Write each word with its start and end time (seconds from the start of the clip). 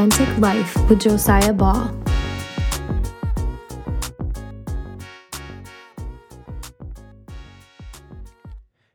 Authentic 0.00 0.38
Life 0.38 0.88
with 0.88 0.98
Josiah 0.98 1.52
Ball. 1.52 1.94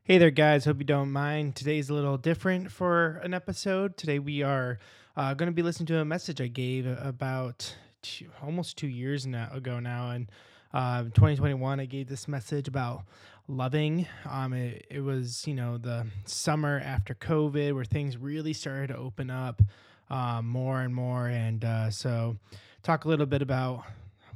Hey 0.01 0.17
there, 0.17 0.31
guys. 0.31 0.65
Hope 0.65 0.79
you 0.79 0.83
don't 0.83 1.11
mind. 1.11 1.55
Today's 1.55 1.91
a 1.91 1.93
little 1.93 2.17
different 2.17 2.71
for 2.71 3.21
an 3.23 3.35
episode. 3.35 3.97
Today, 3.97 4.17
we 4.17 4.41
are 4.41 4.79
uh, 5.15 5.35
going 5.35 5.45
to 5.45 5.53
be 5.53 5.61
listening 5.61 5.85
to 5.87 5.99
a 5.99 6.05
message 6.05 6.41
I 6.41 6.47
gave 6.47 6.87
about 6.87 7.75
two, 8.01 8.31
almost 8.41 8.75
two 8.75 8.87
years 8.87 9.27
now, 9.27 9.51
ago 9.53 9.79
now. 9.79 10.09
And 10.09 10.27
uh, 10.73 11.03
2021, 11.03 11.79
I 11.79 11.85
gave 11.85 12.07
this 12.07 12.27
message 12.27 12.67
about 12.67 13.03
loving. 13.47 14.07
Um, 14.27 14.53
it, 14.53 14.87
it 14.89 15.01
was, 15.01 15.45
you 15.45 15.53
know, 15.53 15.77
the 15.77 16.07
summer 16.25 16.81
after 16.83 17.13
COVID 17.13 17.75
where 17.75 17.85
things 17.85 18.17
really 18.17 18.53
started 18.53 18.87
to 18.87 18.97
open 18.97 19.29
up 19.29 19.61
um, 20.09 20.47
more 20.47 20.81
and 20.81 20.93
more. 20.93 21.27
And 21.27 21.63
uh, 21.63 21.89
so, 21.89 22.37
talk 22.83 23.05
a 23.05 23.07
little 23.07 23.25
bit 23.25 23.41
about 23.41 23.83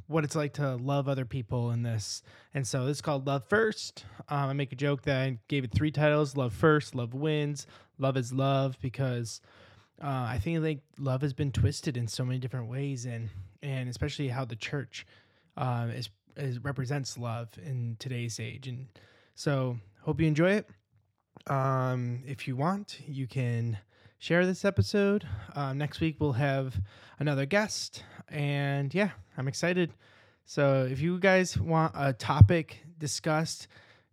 what 0.07 0.23
it's 0.23 0.35
like 0.35 0.53
to 0.53 0.75
love 0.75 1.07
other 1.07 1.25
people 1.25 1.71
in 1.71 1.83
this. 1.83 2.23
And 2.53 2.67
so, 2.67 2.87
it's 2.87 3.01
called 3.01 3.27
Love 3.27 3.45
First. 3.47 4.05
Um, 4.27 4.49
I 4.49 4.53
make 4.53 4.71
a 4.71 4.75
joke 4.75 5.03
that 5.03 5.21
I 5.21 5.37
gave 5.47 5.63
it 5.63 5.71
three 5.71 5.91
titles 5.91 6.35
Love 6.35 6.53
First, 6.53 6.95
Love 6.95 7.13
Wins, 7.13 7.67
Love 7.97 8.17
is 8.17 8.33
Love, 8.33 8.77
because 8.81 9.41
uh, 10.01 10.27
I 10.29 10.39
think 10.41 10.63
like 10.63 10.79
love 10.97 11.21
has 11.21 11.33
been 11.33 11.51
twisted 11.51 11.97
in 11.97 12.07
so 12.07 12.23
many 12.23 12.39
different 12.39 12.70
ways, 12.70 13.05
and 13.05 13.29
and 13.61 13.89
especially 13.89 14.29
how 14.29 14.45
the 14.45 14.55
church 14.55 15.05
uh, 15.57 15.87
is, 15.93 16.09
is 16.37 16.63
represents 16.63 17.17
love 17.17 17.49
in 17.61 17.97
today's 17.99 18.39
age. 18.39 18.67
And 18.67 18.87
so, 19.35 19.77
hope 20.01 20.21
you 20.21 20.27
enjoy 20.27 20.51
it. 20.51 20.70
Um, 21.48 22.23
if 22.26 22.48
you 22.48 22.55
want, 22.55 22.99
you 23.07 23.27
can 23.27 23.77
share 24.20 24.45
this 24.45 24.65
episode. 24.65 25.25
Um, 25.55 25.77
next 25.77 26.01
week 26.01 26.17
we'll 26.20 26.34
have 26.34 26.79
another 27.17 27.45
guest, 27.45 28.03
and 28.27 28.93
yeah, 28.93 29.11
I'm 29.37 29.48
excited. 29.48 29.93
So 30.45 30.87
if 30.89 30.99
you 30.99 31.20
guys 31.20 31.57
want 31.57 31.93
a 31.95 32.13
topic 32.13 32.79
discussed, 32.98 33.67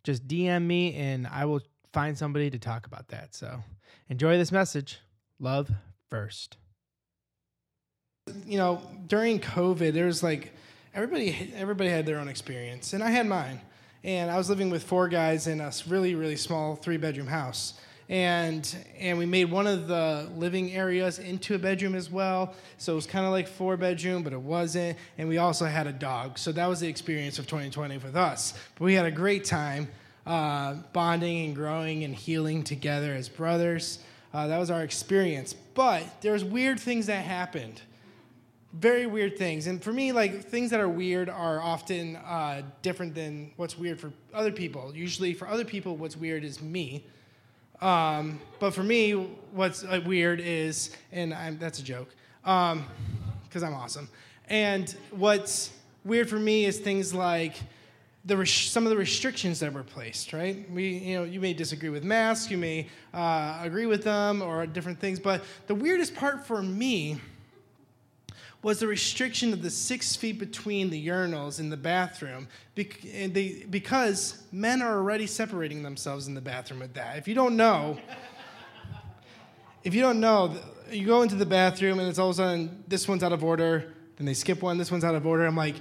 just 0.05 0.27
DM 0.29 0.63
me 0.63 0.95
and 0.95 1.27
I 1.27 1.45
will 1.45 1.61
find 1.93 2.17
somebody 2.17 2.51
to 2.51 2.59
talk 2.59 2.87
about 2.87 3.09
that. 3.09 3.35
So 3.35 3.63
enjoy 4.09 4.39
this 4.39 4.53
message. 4.53 5.01
Love 5.41 5.71
first. 6.09 6.57
You 8.47 8.59
know, 8.59 8.83
during 9.07 9.41
COVID, 9.41 9.93
there 9.93 10.07
was 10.07 10.23
like 10.23 10.53
everybody 10.95 11.53
everybody 11.57 11.91
had 11.91 12.07
their 12.07 12.19
own 12.19 12.29
experience, 12.29 12.93
and 12.93 13.03
I 13.03 13.11
had 13.11 13.27
mine. 13.27 13.61
And 14.05 14.31
I 14.31 14.37
was 14.37 14.49
living 14.49 14.71
with 14.71 14.85
four 14.85 15.09
guys 15.09 15.47
in 15.47 15.61
a 15.61 15.73
really 15.89 16.15
really 16.15 16.37
small 16.37 16.77
three 16.77 16.97
bedroom 16.97 17.27
house 17.27 17.75
and 18.09 18.77
and 18.99 19.19
we 19.19 19.27
made 19.27 19.51
one 19.51 19.67
of 19.67 19.89
the 19.89 20.29
living 20.37 20.73
areas 20.73 21.19
into 21.19 21.55
a 21.55 21.59
bedroom 21.59 21.95
as 21.95 22.11
well. 22.11 22.55
So 22.79 22.93
it 22.93 22.97
was 22.97 23.07
kind 23.07 23.27
of 23.27 23.33
like 23.33 23.49
four 23.49 23.77
bedroom 23.77 24.23
but 24.23 24.33
it 24.33 24.41
wasn't. 24.41 24.97
And 25.19 25.29
we 25.29 25.39
also 25.39 25.67
had 25.67 25.87
a 25.87 25.93
dog. 25.93 26.39
So 26.39 26.53
that 26.53 26.67
was 26.67 26.81
the 26.81 26.89
experience 26.89 27.39
of 27.39 27.47
2020 27.47 27.99
with 27.99 28.17
us. 28.17 28.55
But 28.77 28.85
we 28.85 28.95
had 28.95 29.07
a 29.07 29.11
great 29.11 29.45
time 29.45 29.89
uh, 30.25 30.75
bonding 30.93 31.47
and 31.47 31.55
growing 31.55 32.05
and 32.05 32.15
healing 32.15 32.63
together 32.63 33.13
as 33.13 33.29
brothers. 33.29 33.99
Uh, 34.33 34.47
that 34.49 34.59
was 34.59 34.71
our 34.71 34.83
experience. 34.83 35.55
But 35.75 36.05
there's 36.21 36.45
weird 36.45 36.79
things 36.79 37.07
that 37.07 37.25
happened. 37.25 37.81
Very 38.73 39.07
weird 39.07 39.37
things. 39.39 39.67
And 39.67 39.83
for 39.83 39.93
me 39.93 40.13
like 40.13 40.45
things 40.45 40.71
that 40.71 40.79
are 40.79 40.89
weird 40.89 41.29
are 41.29 41.61
often 41.61 42.17
uh, 42.17 42.63
different 42.83 43.17
than 43.17 43.51
what's 43.57 43.77
weird 43.77 43.99
for 43.99 44.13
other 44.33 44.53
people. 44.53 44.95
Usually 44.95 45.35
for 45.35 45.49
other 45.49 45.65
people 45.65 45.97
what's 45.97 46.17
weird 46.17 46.45
is 46.45 46.63
me 46.63 47.05
um, 47.81 48.41
but 48.59 48.73
for 48.73 48.83
me, 48.83 49.13
what's 49.53 49.83
weird 49.83 50.41
is, 50.41 50.91
and 51.13 51.35
I'm, 51.35 51.59
that's 51.59 51.79
a 51.79 51.83
joke, 51.83 52.09
because 52.43 52.73
um, 52.73 53.65
I'm 53.65 53.75
awesome. 53.75 54.09
And 54.49 54.95
what's 55.11 55.71
weird 56.05 56.29
for 56.29 56.39
me 56.39 56.65
is 56.65 56.79
things 56.79 57.13
like 57.13 57.55
the 58.25 58.37
res- 58.37 58.53
some 58.53 58.85
of 58.85 58.91
the 58.91 58.97
restrictions 58.97 59.61
that 59.61 59.73
were 59.73 59.83
placed. 59.83 60.33
Right? 60.33 60.71
We, 60.71 60.89
you 60.89 61.17
know, 61.17 61.25
you 61.25 61.41
may 61.41 61.53
disagree 61.53 61.91
with 61.91 62.05
masks, 62.05 62.51
you 62.51 62.59
may 62.59 62.89
uh, 63.13 63.61
agree 63.63 63.87
with 63.87 64.05
them, 64.05 64.43
or 64.43 64.67
different 64.67 65.01
things. 65.01 65.19
But 65.21 65.45
the 65.67 65.75
weirdest 65.75 66.15
part 66.15 66.47
for 66.47 66.63
me 66.63 67.21
was 68.67 68.81
the 68.81 68.87
restriction 68.89 69.53
of 69.53 69.63
the 69.63 69.71
six 69.71 70.17
feet 70.17 70.41
between 70.41 70.91
the 70.91 71.07
urinals 71.07 71.61
in 71.61 71.71
the 71.71 71.77
bathroom 71.77 72.49
because 72.75 74.43
men 74.51 74.83
are 74.83 74.97
already 74.97 75.25
separating 75.25 75.85
themselves 75.85 76.27
in 76.27 76.35
the 76.35 76.41
bathroom 76.41 76.81
with 76.81 76.93
that. 76.93 77.17
If 77.17 77.29
you 77.29 77.35
don't 77.37 77.57
know, 77.57 77.97
if 79.85 79.95
you 79.95 80.01
don't 80.01 80.19
know, 80.19 80.57
you 80.91 81.07
go 81.07 81.23
into 81.23 81.37
the 81.37 81.47
bathroom 81.47 82.01
and 82.01 82.09
it's 82.09 82.19
all 82.19 82.31
of 82.31 82.35
a 82.35 82.39
sudden 82.39 82.83
this 82.89 83.07
one's 83.07 83.23
out 83.23 83.31
of 83.31 83.45
order, 83.45 83.95
then 84.17 84.27
they 84.27 84.35
skip 84.35 84.61
one, 84.61 84.79
this 84.79 84.91
one's 84.91 85.05
out 85.05 85.15
of 85.15 85.29
order. 85.29 85.47
I'm 85.47 85.57
like, 85.57 85.77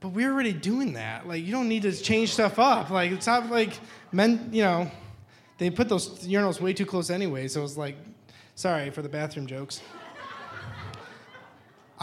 but 0.00 0.08
we're 0.08 0.32
already 0.32 0.52
doing 0.52 0.94
that. 0.94 1.28
Like, 1.28 1.44
you 1.44 1.52
don't 1.52 1.68
need 1.68 1.82
to 1.82 1.92
change 1.92 2.32
stuff 2.32 2.58
up. 2.58 2.90
Like, 2.90 3.12
it's 3.12 3.28
not 3.28 3.48
like 3.48 3.78
men, 4.10 4.48
you 4.50 4.64
know, 4.64 4.90
they 5.58 5.70
put 5.70 5.88
those 5.88 6.26
urinals 6.26 6.60
way 6.60 6.72
too 6.72 6.84
close 6.84 7.10
anyway. 7.10 7.46
So 7.46 7.62
it's 7.62 7.76
like, 7.76 7.94
sorry 8.56 8.90
for 8.90 9.02
the 9.02 9.08
bathroom 9.08 9.46
jokes. 9.46 9.82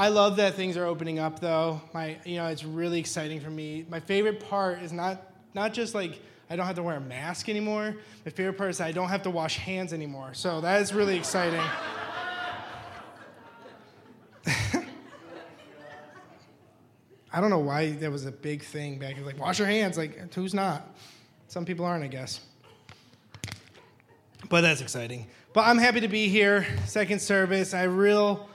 I 0.01 0.07
love 0.07 0.37
that 0.37 0.55
things 0.55 0.77
are 0.77 0.85
opening 0.87 1.19
up 1.19 1.39
though. 1.39 1.79
My 1.93 2.17
you 2.25 2.37
know, 2.37 2.47
it's 2.47 2.63
really 2.63 2.99
exciting 2.99 3.39
for 3.39 3.51
me. 3.51 3.85
My 3.87 3.99
favorite 3.99 4.39
part 4.39 4.81
is 4.81 4.91
not 4.91 5.21
not 5.53 5.75
just 5.75 5.93
like 5.93 6.19
I 6.49 6.55
don't 6.55 6.65
have 6.65 6.77
to 6.77 6.81
wear 6.81 6.95
a 6.95 6.99
mask 6.99 7.49
anymore. 7.49 7.95
My 8.25 8.31
favorite 8.31 8.57
part 8.57 8.71
is 8.71 8.81
I 8.81 8.93
don't 8.93 9.09
have 9.09 9.21
to 9.21 9.29
wash 9.29 9.57
hands 9.57 9.93
anymore. 9.93 10.33
So 10.33 10.59
that 10.61 10.81
is 10.81 10.91
really 10.91 11.15
exciting. 11.17 11.61
I 17.31 17.39
don't 17.39 17.51
know 17.51 17.59
why 17.59 17.91
that 17.91 18.09
was 18.09 18.25
a 18.25 18.31
big 18.31 18.63
thing 18.63 18.97
back. 18.97 19.23
Like 19.23 19.39
wash 19.39 19.59
your 19.59 19.67
hands. 19.67 19.99
Like 19.99 20.33
who's 20.33 20.55
not? 20.55 20.97
Some 21.47 21.63
people 21.63 21.85
aren't, 21.85 22.03
I 22.03 22.07
guess. 22.07 22.39
But 24.49 24.61
that's 24.61 24.81
exciting. 24.81 25.27
But 25.53 25.67
I'm 25.67 25.77
happy 25.77 25.99
to 25.99 26.07
be 26.07 26.27
here. 26.27 26.65
Second 26.87 27.21
service. 27.21 27.75
I 27.75 27.83
real 27.83 28.49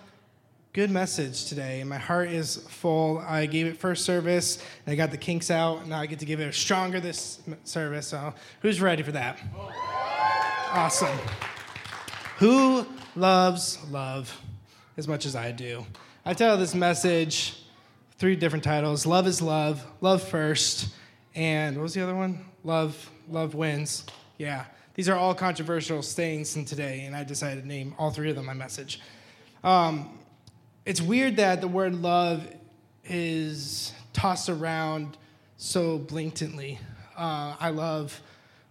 good 0.77 0.91
message 0.91 1.47
today, 1.47 1.81
and 1.81 1.89
my 1.89 1.97
heart 1.97 2.29
is 2.29 2.59
full. 2.69 3.17
I 3.21 3.47
gave 3.47 3.65
it 3.65 3.79
first 3.79 4.05
service, 4.05 4.63
and 4.85 4.93
I 4.93 4.95
got 4.95 5.11
the 5.11 5.17
kinks 5.17 5.51
out. 5.51 5.89
Now 5.89 6.01
I 6.01 6.05
get 6.05 6.19
to 6.19 6.27
give 6.27 6.39
it 6.39 6.49
a 6.49 6.53
stronger 6.53 7.01
this 7.01 7.41
service. 7.65 8.09
So, 8.09 8.35
who's 8.61 8.79
ready 8.79 9.03
for 9.03 9.13
that? 9.13 9.41
Awesome. 10.73 11.17
Who 12.41 12.85
loves 13.15 13.79
love 13.91 14.39
as 14.99 15.09
much 15.09 15.25
as 15.25 15.35
I 15.35 15.51
do? 15.51 15.87
I 16.27 16.35
tell 16.35 16.59
this 16.59 16.75
message 16.75 17.65
three 18.19 18.37
different 18.37 18.63
titles: 18.63 19.07
Love 19.07 19.27
is 19.27 19.41
love, 19.41 19.83
Love 20.03 20.23
first, 20.23 20.91
and 21.35 21.79
what 21.79 21.85
was 21.85 21.95
the 21.95 22.03
other 22.03 22.15
one? 22.15 22.45
Love, 22.65 23.11
love 23.31 23.55
wins. 23.55 24.05
Yeah, 24.37 24.67
these 24.93 25.09
are 25.09 25.17
all 25.17 25.35
controversial 25.35 26.03
sayings 26.03 26.55
in 26.55 26.67
today, 26.67 27.07
and 27.07 27.17
I 27.17 27.25
decided 27.25 27.63
to 27.63 27.67
name 27.67 27.95
all 27.99 28.11
three 28.11 28.29
of 28.29 28.37
them 28.37 28.45
my 28.45 28.53
message. 28.53 29.01
Um, 29.65 30.19
it's 30.87 31.03
weird 31.03 31.37
that 31.37 31.61
the 31.61 31.69
word 31.69 32.01
love 32.01 32.47
is 33.05 33.93
tossed 34.13 34.49
around 34.49 35.17
so 35.57 35.99
blatantly. 35.99 36.79
Uh, 37.17 37.57
I 37.59 37.71
love 37.71 38.19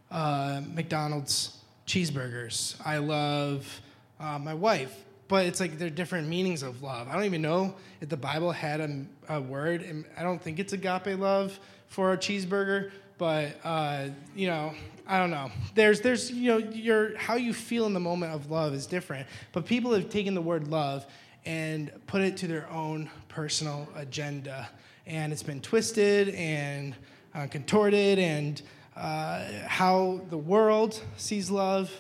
uh, 0.10 0.62
McDonald's 0.74 1.58
cheeseburgers. 1.86 2.76
I 2.86 3.00
love 3.00 3.82
uh, 4.22 4.40
my 4.40 4.54
wife, 4.54 4.96
but 5.28 5.46
it's 5.46 5.60
like 5.60 5.78
there 5.78 5.88
are 5.88 5.92
different 5.92 6.30
meanings 6.30 6.64
of 6.64 6.82
love. 6.82 7.10
I 7.10 7.16
don't 7.16 7.26
even 7.26 7.42
know 7.42 7.76
if 8.00 8.08
the 8.08 8.18
Bible 8.18 8.54
had 8.54 8.80
a, 8.80 9.06
a 9.28 9.42
word, 9.42 9.82
and 9.82 10.06
I 10.18 10.24
don't 10.24 10.42
think 10.42 10.58
it's 10.58 10.72
agape 10.72 11.20
love 11.20 11.60
for 11.90 12.14
a 12.14 12.18
cheeseburger. 12.18 12.92
But 13.18 13.58
uh, 13.66 14.08
you 14.34 14.48
know, 14.48 14.74
I 15.06 15.20
don't 15.20 15.32
know. 15.32 15.52
There's, 15.74 16.00
there's, 16.00 16.32
you 16.32 16.48
know, 16.52 16.58
your 16.58 17.18
how 17.18 17.36
you 17.36 17.54
feel 17.54 17.86
in 17.86 17.94
the 17.94 18.00
moment 18.00 18.34
of 18.34 18.50
love 18.50 18.74
is 18.74 18.88
different. 18.88 19.28
But 19.52 19.66
people 19.66 19.94
have 19.94 20.10
taken 20.10 20.34
the 20.34 20.42
word 20.42 20.70
love 20.70 21.06
and 21.46 21.92
put 22.08 22.22
it 22.22 22.38
to 22.38 22.48
their 22.48 22.70
own 22.70 23.10
personal 23.28 23.88
agenda. 23.96 24.70
And 25.06 25.32
it's 25.32 25.44
been 25.44 25.62
twisted 25.62 26.30
and 26.30 26.96
uh, 27.34 27.48
contorted, 27.48 28.18
and 28.18 28.62
uh, 28.96 29.44
how 29.68 30.22
the 30.30 30.38
world 30.38 31.02
sees 31.18 31.52
love 31.52 31.92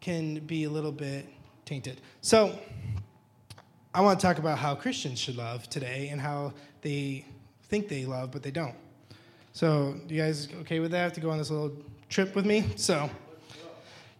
can 0.00 0.38
be 0.40 0.64
a 0.64 0.70
little 0.70 0.92
bit 0.92 1.28
tainted. 1.64 2.00
So, 2.20 2.58
I 3.94 4.00
want 4.00 4.18
to 4.18 4.26
talk 4.26 4.38
about 4.38 4.58
how 4.58 4.74
Christians 4.74 5.18
should 5.18 5.36
love 5.36 5.68
today 5.68 6.08
and 6.08 6.20
how 6.20 6.54
they 6.80 7.26
think 7.64 7.88
they 7.88 8.06
love, 8.06 8.30
but 8.30 8.42
they 8.42 8.50
don't. 8.50 8.74
So, 9.52 9.96
you 10.08 10.20
guys 10.20 10.48
okay 10.62 10.80
with 10.80 10.92
that? 10.92 11.12
To 11.14 11.20
go 11.20 11.30
on 11.30 11.38
this 11.38 11.50
little 11.50 11.76
trip 12.08 12.34
with 12.34 12.46
me? 12.46 12.64
So, 12.76 13.10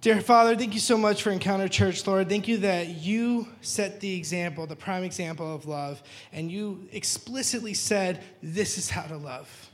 Dear 0.03 0.21
Father, 0.21 0.57
thank 0.57 0.75
you 0.75 0.81
so 0.81 0.99
much 0.99 1.23
for 1.23 1.31
Encounter 1.31 1.69
Church, 1.69 2.05
Lord. 2.09 2.29
Thank 2.29 2.49
you 2.49 2.57
that 2.59 2.89
you 2.89 3.47
set 3.61 4.01
the 4.01 4.17
example, 4.17 4.67
the 4.67 4.75
prime 4.75 5.05
example 5.05 5.55
of 5.55 5.67
love, 5.67 6.03
and 6.33 6.51
you 6.51 6.89
explicitly 6.91 7.73
said, 7.73 8.21
This 8.43 8.79
is 8.79 8.91
how 8.91 9.03
to 9.03 9.17
love. 9.17 9.71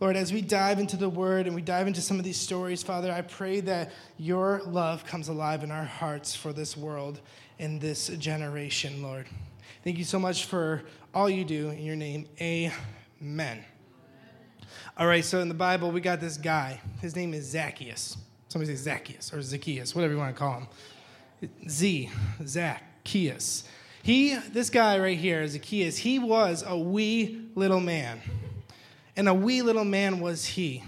Lord, 0.00 0.16
as 0.16 0.32
we 0.32 0.40
dive 0.40 0.80
into 0.80 0.96
the 0.96 1.08
word 1.08 1.46
and 1.46 1.54
we 1.54 1.62
dive 1.62 1.86
into 1.86 2.00
some 2.00 2.18
of 2.18 2.24
these 2.24 2.36
stories, 2.36 2.82
Father, 2.82 3.12
I 3.12 3.20
pray 3.20 3.60
that 3.60 3.92
your 4.18 4.60
love 4.66 5.06
comes 5.06 5.28
alive 5.28 5.62
in 5.62 5.70
our 5.70 5.84
hearts 5.84 6.34
for 6.34 6.52
this 6.52 6.76
world 6.76 7.20
in 7.60 7.78
this 7.78 8.08
generation, 8.08 9.04
Lord. 9.04 9.28
Thank 9.84 9.98
you 9.98 10.04
so 10.04 10.18
much 10.18 10.46
for 10.46 10.82
all 11.14 11.30
you 11.30 11.44
do 11.44 11.70
in 11.70 11.84
your 11.84 11.94
name. 11.94 12.26
Amen. 12.40 13.64
All 14.96 15.06
right, 15.06 15.24
so 15.24 15.38
in 15.38 15.46
the 15.46 15.54
Bible, 15.54 15.92
we 15.92 16.00
got 16.00 16.20
this 16.20 16.38
guy. 16.38 16.80
His 17.00 17.14
name 17.14 17.34
is 17.34 17.48
Zacchaeus. 17.48 18.16
Somebody 18.50 18.74
say 18.74 18.82
Zacchaeus 18.82 19.32
or 19.32 19.40
Zacchaeus, 19.40 19.94
whatever 19.94 20.12
you 20.12 20.18
want 20.18 20.34
to 20.34 20.38
call 20.38 20.66
him. 21.40 21.48
Z, 21.68 22.10
Zacchaeus. 22.44 23.62
He, 24.02 24.34
this 24.34 24.70
guy 24.70 24.98
right 24.98 25.16
here, 25.16 25.46
Zacchaeus, 25.46 25.96
he 25.96 26.18
was 26.18 26.64
a 26.66 26.76
wee 26.76 27.46
little 27.54 27.78
man. 27.78 28.20
And 29.16 29.28
a 29.28 29.34
wee 29.34 29.62
little 29.62 29.84
man 29.84 30.18
was 30.18 30.44
he. 30.44 30.82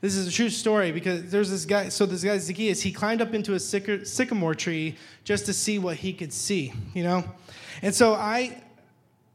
This 0.00 0.14
is 0.14 0.28
a 0.28 0.30
true 0.30 0.48
story 0.48 0.92
because 0.92 1.28
there's 1.28 1.50
this 1.50 1.64
guy. 1.64 1.88
So 1.88 2.06
this 2.06 2.22
guy 2.22 2.38
Zacchaeus, 2.38 2.80
he 2.80 2.92
climbed 2.92 3.20
up 3.20 3.34
into 3.34 3.54
a 3.54 3.58
sycamore 3.58 4.54
tree 4.54 4.94
just 5.24 5.44
to 5.46 5.52
see 5.52 5.80
what 5.80 5.96
he 5.96 6.12
could 6.12 6.32
see, 6.32 6.72
you 6.94 7.02
know. 7.02 7.24
And 7.82 7.92
so 7.92 8.14
I, 8.14 8.62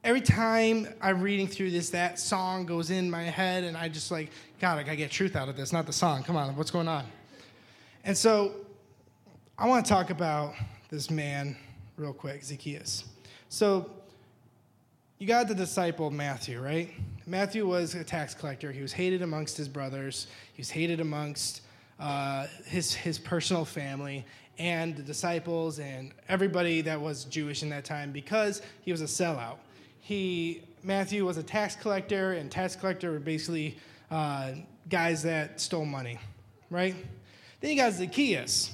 every 0.05 0.21
time 0.21 0.87
I'm 1.01 1.21
reading 1.21 1.47
through 1.47 1.71
this, 1.71 1.89
that 1.89 2.17
song 2.17 2.65
goes 2.65 2.91
in 2.91 3.11
my 3.11 3.23
head, 3.23 3.65
and 3.65 3.75
I 3.75 3.89
just 3.89 4.09
like, 4.09 4.29
God, 4.63 4.80
I 4.80 4.83
gotta 4.83 4.95
get 4.95 5.12
truth 5.12 5.36
out 5.36 5.50
of 5.50 5.57
this, 5.57 5.74
not 5.74 5.86
the 5.86 5.92
song. 5.92 6.24
Come 6.24 6.38
on, 6.38 6.56
what's 6.56 6.71
going 6.71 6.88
on? 6.88 7.04
And 8.06 8.18
so 8.18 8.54
I 9.57 9.68
want 9.68 9.86
to 9.86 9.89
talk 9.92 10.10
about 10.10 10.54
this 10.89 11.12
man 11.12 11.57
real 11.98 12.13
quick, 12.13 12.42
Zacchaeus. 12.45 13.04
So 13.50 13.92
you 15.18 15.27
got 15.27 15.50
the 15.50 15.54
disciple 15.54 16.12
Matthew, 16.12 16.62
right? 16.62 16.92
Matthew 17.27 17.68
was 17.68 17.94
a 17.94 18.06
tax 18.06 18.33
collector. 18.33 18.71
He 18.71 18.81
was 18.81 18.94
hated 18.94 19.21
amongst 19.21 19.57
his 19.57 19.68
brothers. 19.68 20.27
He 20.54 20.62
was 20.62 20.69
hated 20.69 21.01
amongst 21.01 21.63
uh, 22.00 22.48
his 22.65 22.94
his 22.94 23.19
personal 23.19 23.65
family 23.65 24.25
and 24.57 24.95
the 24.95 25.04
disciples 25.04 25.80
and 25.80 26.13
everybody 26.30 26.80
that 26.80 27.01
was 27.01 27.25
Jewish 27.25 27.63
in 27.63 27.69
that 27.71 27.83
time 27.83 28.13
because 28.13 28.62
he 28.83 28.94
was 28.94 29.01
a 29.01 29.07
sellout. 29.07 29.57
He 30.00 30.62
Matthew 30.83 31.25
was 31.25 31.36
a 31.36 31.44
tax 31.44 31.75
collector, 31.75 32.31
and 32.31 32.50
tax 32.50 32.77
collector 32.77 33.12
were 33.12 33.19
basically 33.19 33.77
uh, 34.11 34.51
guys 34.89 35.23
that 35.23 35.59
stole 35.59 35.85
money, 35.85 36.19
right? 36.69 36.95
Then 37.59 37.71
you 37.71 37.77
got 37.77 37.94
Zacchaeus. 37.94 38.71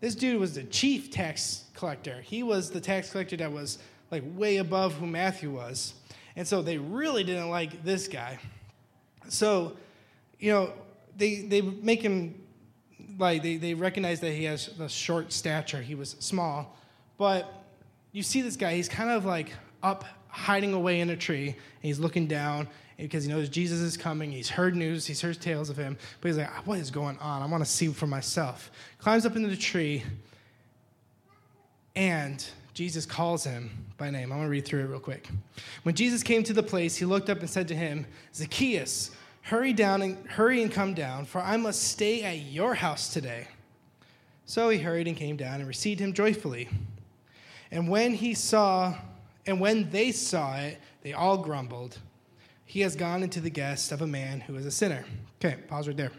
This 0.00 0.14
dude 0.14 0.38
was 0.38 0.54
the 0.54 0.64
chief 0.64 1.10
tax 1.10 1.64
collector. 1.74 2.20
He 2.22 2.42
was 2.42 2.70
the 2.70 2.80
tax 2.80 3.10
collector 3.10 3.36
that 3.38 3.52
was 3.52 3.78
like 4.10 4.22
way 4.34 4.58
above 4.58 4.94
who 4.94 5.06
Matthew 5.06 5.50
was. 5.50 5.94
And 6.36 6.46
so 6.46 6.62
they 6.62 6.78
really 6.78 7.24
didn't 7.24 7.50
like 7.50 7.82
this 7.82 8.06
guy. 8.06 8.38
So, 9.28 9.76
you 10.38 10.52
know, 10.52 10.72
they, 11.16 11.42
they 11.42 11.60
make 11.60 12.00
him 12.00 12.34
like 13.18 13.42
they, 13.42 13.56
they 13.56 13.74
recognize 13.74 14.20
that 14.20 14.32
he 14.32 14.44
has 14.44 14.68
a 14.78 14.88
short 14.88 15.32
stature. 15.32 15.82
He 15.82 15.94
was 15.94 16.10
small. 16.20 16.76
But 17.16 17.52
you 18.12 18.22
see 18.22 18.42
this 18.42 18.56
guy, 18.56 18.74
he's 18.74 18.88
kind 18.88 19.10
of 19.10 19.24
like 19.24 19.52
up 19.82 20.04
hiding 20.38 20.72
away 20.72 21.00
in 21.00 21.10
a 21.10 21.16
tree, 21.16 21.48
and 21.48 21.56
he's 21.82 21.98
looking 21.98 22.26
down 22.26 22.68
because 22.96 23.24
he 23.24 23.30
knows 23.30 23.48
Jesus 23.48 23.80
is 23.80 23.96
coming. 23.96 24.32
He's 24.32 24.48
heard 24.48 24.74
news, 24.74 25.06
he's 25.06 25.20
heard 25.20 25.40
tales 25.40 25.70
of 25.70 25.76
him, 25.76 25.96
but 26.20 26.28
he's 26.28 26.38
like, 26.38 26.66
what 26.66 26.78
is 26.78 26.90
going 26.90 27.18
on? 27.18 27.42
I 27.42 27.46
want 27.46 27.64
to 27.64 27.70
see 27.70 27.88
for 27.88 28.06
myself. 28.06 28.70
Climbs 28.98 29.26
up 29.26 29.36
into 29.36 29.48
the 29.48 29.56
tree, 29.56 30.02
and 31.94 32.44
Jesus 32.74 33.04
calls 33.04 33.44
him 33.44 33.70
by 33.96 34.10
name. 34.10 34.32
I'm 34.32 34.38
going 34.38 34.42
to 34.42 34.50
read 34.50 34.64
through 34.64 34.80
it 34.80 34.86
real 34.86 35.00
quick. 35.00 35.28
When 35.82 35.94
Jesus 35.94 36.22
came 36.22 36.44
to 36.44 36.52
the 36.52 36.62
place, 36.62 36.96
he 36.96 37.04
looked 37.04 37.28
up 37.28 37.40
and 37.40 37.50
said 37.50 37.68
to 37.68 37.74
him, 37.74 38.06
Zacchaeus, 38.34 39.10
hurry 39.42 39.72
down 39.72 40.02
and 40.02 40.26
hurry 40.28 40.62
and 40.62 40.70
come 40.70 40.94
down, 40.94 41.24
for 41.24 41.40
I 41.40 41.56
must 41.56 41.82
stay 41.82 42.22
at 42.22 42.38
your 42.42 42.74
house 42.74 43.12
today. 43.12 43.48
So 44.44 44.70
he 44.70 44.78
hurried 44.78 45.08
and 45.08 45.16
came 45.16 45.36
down 45.36 45.60
and 45.60 45.68
received 45.68 46.00
him 46.00 46.12
joyfully. 46.12 46.68
And 47.70 47.88
when 47.88 48.14
he 48.14 48.34
saw, 48.34 48.94
and 49.48 49.60
when 49.60 49.88
they 49.88 50.12
saw 50.12 50.56
it, 50.58 50.78
they 51.00 51.14
all 51.14 51.38
grumbled. 51.38 51.98
He 52.66 52.82
has 52.82 52.94
gone 52.94 53.22
into 53.22 53.40
the 53.40 53.48
guest 53.48 53.92
of 53.92 54.02
a 54.02 54.06
man 54.06 54.40
who 54.40 54.54
is 54.56 54.66
a 54.66 54.70
sinner. 54.70 55.06
Okay, 55.42 55.56
pause 55.68 55.88
right 55.88 55.96
there. 55.96 56.12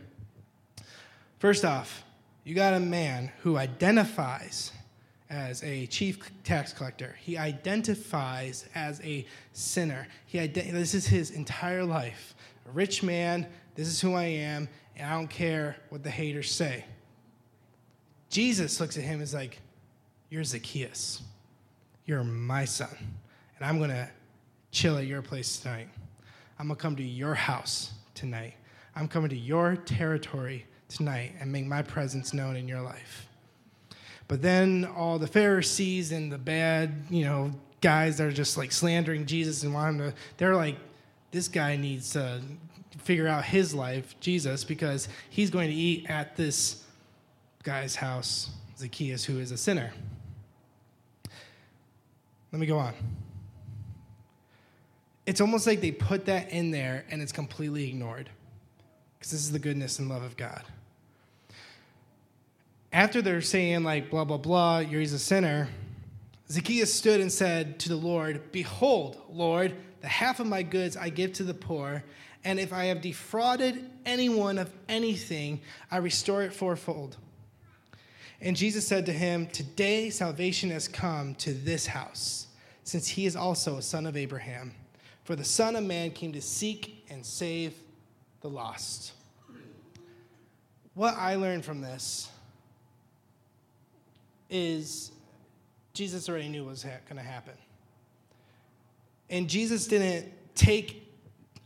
First 1.38 1.64
off, 1.64 2.04
you 2.44 2.56
got 2.56 2.74
a 2.74 2.80
man 2.80 3.32
who 3.42 3.56
identifies 3.56 4.72
as 5.30 5.64
a 5.64 5.86
chief 5.86 6.18
tax 6.44 6.74
collector. 6.74 7.16
He 7.22 7.38
identifies 7.38 8.66
as 8.74 9.00
a 9.02 9.28
sinner. 9.54 10.08
He 10.26 10.40
ident- 10.40 10.72
this 10.72 10.96
is 10.96 11.06
his 11.06 11.30
entire 11.30 11.86
life. 11.86 12.34
A 12.68 12.72
rich 12.72 13.04
man, 13.04 13.46
this 13.76 13.88
is 13.88 14.02
who 14.02 14.16
I 14.16 14.24
am, 14.24 14.68
and 14.96 15.08
I 15.08 15.14
don't 15.14 15.30
care 15.30 15.76
what 15.90 16.02
the 16.02 16.10
haters 16.10 16.52
say. 16.52 16.84
Jesus 18.32 18.80
looks 18.80 18.98
at 18.98 19.04
him 19.04 19.14
and 19.14 19.22
is 19.22 19.36
like, 19.36 19.60
You're 20.32 20.44
Zacchaeus. 20.44 21.22
You're 22.10 22.24
my 22.24 22.66
son. 22.66 23.19
And 23.60 23.68
I'm 23.68 23.78
going 23.78 23.90
to 23.90 24.10
chill 24.72 24.98
at 24.98 25.06
your 25.06 25.22
place 25.22 25.60
tonight. 25.60 25.90
I'm 26.58 26.68
going 26.68 26.78
to 26.78 26.82
come 26.82 26.96
to 26.96 27.04
your 27.04 27.34
house 27.34 27.92
tonight. 28.16 28.54
I'm 28.96 29.08
coming 29.08 29.30
to 29.30 29.38
your 29.38 29.76
territory 29.76 30.66
tonight 30.88 31.34
and 31.40 31.52
make 31.52 31.66
my 31.66 31.82
presence 31.82 32.34
known 32.34 32.56
in 32.56 32.68
your 32.68 32.82
life. 32.82 33.28
But 34.28 34.42
then 34.42 34.86
all 34.96 35.20
the 35.20 35.28
Pharisees 35.28 36.12
and 36.12 36.32
the 36.32 36.38
bad, 36.38 37.06
you 37.10 37.26
know, 37.26 37.52
guys 37.82 38.18
that 38.18 38.28
are 38.28 38.32
just 38.32 38.58
like 38.58 38.72
slandering 38.72 39.26
Jesus 39.26 39.64
and 39.64 39.74
want 39.74 39.96
him 39.96 40.12
to, 40.12 40.18
they're 40.38 40.56
like, 40.56 40.78
this 41.32 41.48
guy 41.48 41.76
needs 41.76 42.12
to 42.12 42.42
figure 42.98 43.28
out 43.28 43.46
his 43.46 43.74
life, 43.74 44.16
Jesus, 44.20 44.64
because 44.64 45.08
he's 45.30 45.50
going 45.50 45.70
to 45.70 45.76
eat 45.76 46.10
at 46.10 46.36
this 46.36 46.84
guy's 47.64 47.96
house, 47.96 48.50
Zacchaeus, 48.78 49.24
who 49.26 49.40
is 49.40 49.52
a 49.52 49.58
sinner. 49.58 49.92
Let 52.52 52.60
me 52.60 52.66
go 52.66 52.78
on. 52.78 52.94
It's 55.30 55.42
almost 55.42 55.68
like 55.68 55.80
they 55.80 55.92
put 55.92 56.26
that 56.26 56.52
in 56.52 56.72
there 56.72 57.06
and 57.10 57.22
it's 57.22 57.32
completely 57.32 57.88
ignored 57.88 58.30
because 59.18 59.32
this 59.32 59.42
is 59.42 59.52
the 59.52 59.60
goodness 59.60 60.00
and 60.00 60.10
love 60.10 60.24
of 60.24 60.36
God 60.36 60.64
after 62.92 63.22
they're 63.22 63.42
saying, 63.42 63.84
like, 63.84 64.10
blah, 64.10 64.26
blah, 64.26 64.38
blah, 64.38 64.80
you're 64.80 65.02
he's 65.02 65.14
a 65.14 65.20
sinner, 65.20 65.70
Zacchaeus 66.50 66.94
stood 66.94 67.22
and 67.22 67.32
said 67.32 67.80
to 67.80 67.90
the 67.90 67.96
Lord, 67.96 68.52
Behold, 68.52 69.22
Lord, 69.30 69.76
the 70.02 70.08
half 70.08 70.40
of 70.40 70.48
my 70.48 70.64
goods 70.64 70.98
I 70.98 71.10
give 71.10 71.34
to 71.34 71.44
the 71.44 71.54
poor, 71.54 72.04
and 72.44 72.60
if 72.60 72.74
I 72.74 72.86
have 72.86 73.02
defrauded 73.02 73.88
anyone 74.06 74.58
of 74.58 74.72
anything, 74.88 75.62
I 75.92 75.98
restore 75.98 76.42
it 76.42 76.54
fourfold. 76.54 77.18
And 78.42 78.56
Jesus 78.56 78.88
said 78.88 79.06
to 79.08 79.14
him, 79.14 79.48
Today 79.48 80.10
salvation 80.10 80.72
has 80.72 80.88
come 80.88 81.36
to 81.36 81.54
this 81.54 81.86
house, 81.86 82.48
since 82.84 83.08
he 83.08 83.26
is 83.26 83.36
also 83.36 83.78
a 83.78 83.82
son 83.82 84.06
of 84.06 84.18
Abraham. 84.18 84.74
For 85.30 85.36
the 85.36 85.44
Son 85.44 85.76
of 85.76 85.84
Man 85.84 86.10
came 86.10 86.34
to 86.34 86.42
seek 86.42 87.06
and 87.08 87.24
save 87.24 87.76
the 88.42 88.50
lost. 88.50 89.12
What 90.96 91.14
I 91.20 91.36
learned 91.36 91.64
from 91.64 91.82
this 91.82 92.32
is 94.50 95.12
Jesus 95.94 96.30
already 96.30 96.50
knew 96.50 96.64
what 96.64 96.72
was 96.72 96.82
ha- 96.82 96.98
going 97.08 97.22
to 97.22 97.22
happen. 97.22 97.54
And 99.30 99.48
Jesus 99.48 99.86
didn't 99.86 100.34
take 100.56 101.08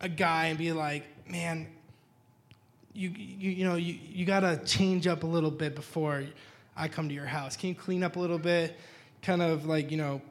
a 0.01 0.09
guy 0.09 0.47
and 0.47 0.57
be 0.57 0.73
like, 0.73 1.05
man, 1.25 1.67
you, 2.91 3.11
you, 3.15 3.49
you 3.49 3.63
know, 3.63 3.75
you, 3.75 3.97
you 4.03 4.25
got 4.25 4.41
to 4.41 4.57
change 4.65 5.07
up 5.07 5.23
a 5.23 5.27
little 5.27 5.51
bit 5.51 5.73
before 5.73 6.25
I 6.75 6.89
come 6.89 7.07
to 7.07 7.15
your 7.15 7.27
house. 7.27 7.55
Can 7.55 7.69
you 7.69 7.75
clean 7.75 8.03
up 8.03 8.17
a 8.17 8.19
little 8.19 8.39
bit? 8.39 8.77
Kind 9.21 9.41
of 9.41 9.65
like, 9.65 9.89
you 9.89 9.95
know, 9.95 10.21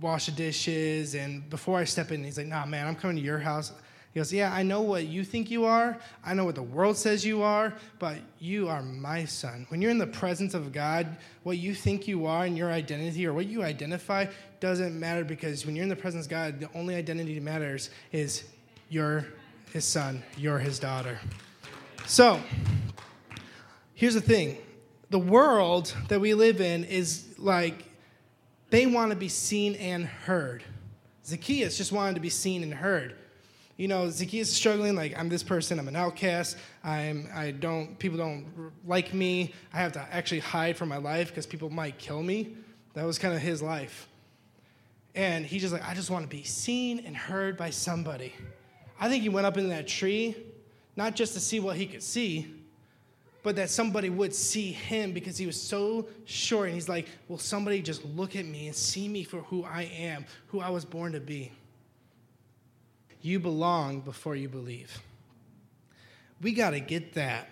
wash 0.00 0.26
the 0.26 0.32
dishes. 0.32 1.14
And 1.14 1.48
before 1.48 1.78
I 1.78 1.84
step 1.84 2.12
in, 2.12 2.24
he's 2.24 2.38
like, 2.38 2.46
nah, 2.46 2.66
man, 2.66 2.86
I'm 2.86 2.96
coming 2.96 3.16
to 3.16 3.22
your 3.22 3.38
house. 3.38 3.72
He 4.16 4.20
goes, 4.20 4.32
Yeah, 4.32 4.50
I 4.50 4.62
know 4.62 4.80
what 4.80 5.08
you 5.08 5.24
think 5.24 5.50
you 5.50 5.66
are. 5.66 5.98
I 6.24 6.32
know 6.32 6.46
what 6.46 6.54
the 6.54 6.62
world 6.62 6.96
says 6.96 7.22
you 7.22 7.42
are, 7.42 7.74
but 7.98 8.16
you 8.38 8.66
are 8.66 8.80
my 8.82 9.26
son. 9.26 9.66
When 9.68 9.82
you're 9.82 9.90
in 9.90 9.98
the 9.98 10.06
presence 10.06 10.54
of 10.54 10.72
God, 10.72 11.18
what 11.42 11.58
you 11.58 11.74
think 11.74 12.08
you 12.08 12.24
are 12.24 12.46
and 12.46 12.56
your 12.56 12.70
identity 12.70 13.26
or 13.26 13.34
what 13.34 13.44
you 13.44 13.62
identify 13.62 14.24
doesn't 14.58 14.98
matter 14.98 15.22
because 15.22 15.66
when 15.66 15.76
you're 15.76 15.82
in 15.82 15.90
the 15.90 15.96
presence 15.96 16.24
of 16.24 16.30
God, 16.30 16.60
the 16.60 16.70
only 16.74 16.94
identity 16.94 17.34
that 17.34 17.42
matters 17.42 17.90
is 18.10 18.44
you're 18.88 19.26
his 19.74 19.84
son, 19.84 20.22
you're 20.38 20.60
his 20.60 20.78
daughter. 20.78 21.18
So, 22.06 22.40
here's 23.92 24.14
the 24.14 24.22
thing 24.22 24.56
the 25.10 25.18
world 25.18 25.94
that 26.08 26.22
we 26.22 26.32
live 26.32 26.62
in 26.62 26.84
is 26.84 27.34
like 27.36 27.85
they 28.70 28.86
want 28.86 29.10
to 29.10 29.16
be 29.16 29.28
seen 29.28 29.74
and 29.76 30.06
heard. 30.06 30.62
Zacchaeus 31.24 31.76
just 31.76 31.92
wanted 31.92 32.14
to 32.14 32.20
be 32.20 32.30
seen 32.30 32.62
and 32.62 32.72
heard 32.72 33.16
you 33.76 33.88
know, 33.88 34.08
Zacchaeus 34.08 34.48
is 34.48 34.56
struggling, 34.56 34.94
like, 34.94 35.18
I'm 35.18 35.28
this 35.28 35.42
person, 35.42 35.78
I'm 35.78 35.88
an 35.88 35.96
outcast, 35.96 36.56
I'm, 36.82 37.28
I 37.34 37.50
don't, 37.50 37.98
people 37.98 38.16
don't 38.16 38.72
like 38.86 39.12
me, 39.12 39.52
I 39.72 39.78
have 39.78 39.92
to 39.92 40.00
actually 40.10 40.40
hide 40.40 40.76
from 40.76 40.88
my 40.88 40.96
life 40.96 41.28
because 41.28 41.46
people 41.46 41.68
might 41.68 41.98
kill 41.98 42.22
me. 42.22 42.54
That 42.94 43.04
was 43.04 43.18
kind 43.18 43.34
of 43.34 43.40
his 43.40 43.62
life. 43.62 44.08
And 45.14 45.44
he's 45.44 45.60
just 45.60 45.74
like, 45.74 45.86
I 45.86 45.92
just 45.92 46.10
want 46.10 46.28
to 46.28 46.34
be 46.34 46.42
seen 46.42 47.00
and 47.00 47.14
heard 47.14 47.58
by 47.58 47.70
somebody. 47.70 48.32
I 48.98 49.10
think 49.10 49.22
he 49.22 49.28
went 49.28 49.46
up 49.46 49.58
in 49.58 49.68
that 49.68 49.86
tree, 49.86 50.34
not 50.94 51.14
just 51.14 51.34
to 51.34 51.40
see 51.40 51.60
what 51.60 51.76
he 51.76 51.84
could 51.84 52.02
see, 52.02 52.54
but 53.46 53.54
that 53.54 53.70
somebody 53.70 54.10
would 54.10 54.34
see 54.34 54.72
him 54.72 55.12
because 55.12 55.38
he 55.38 55.46
was 55.46 55.54
so 55.62 56.08
short. 56.24 56.66
And 56.66 56.74
he's 56.74 56.88
like, 56.88 57.06
Will 57.28 57.38
somebody 57.38 57.80
just 57.80 58.04
look 58.04 58.34
at 58.34 58.44
me 58.44 58.66
and 58.66 58.74
see 58.74 59.06
me 59.06 59.22
for 59.22 59.36
who 59.42 59.62
I 59.62 59.82
am, 59.82 60.26
who 60.48 60.58
I 60.58 60.70
was 60.70 60.84
born 60.84 61.12
to 61.12 61.20
be? 61.20 61.52
You 63.22 63.38
belong 63.38 64.00
before 64.00 64.34
you 64.34 64.48
believe. 64.48 65.00
We 66.42 66.54
got 66.54 66.70
to 66.70 66.80
get 66.80 67.14
that. 67.14 67.48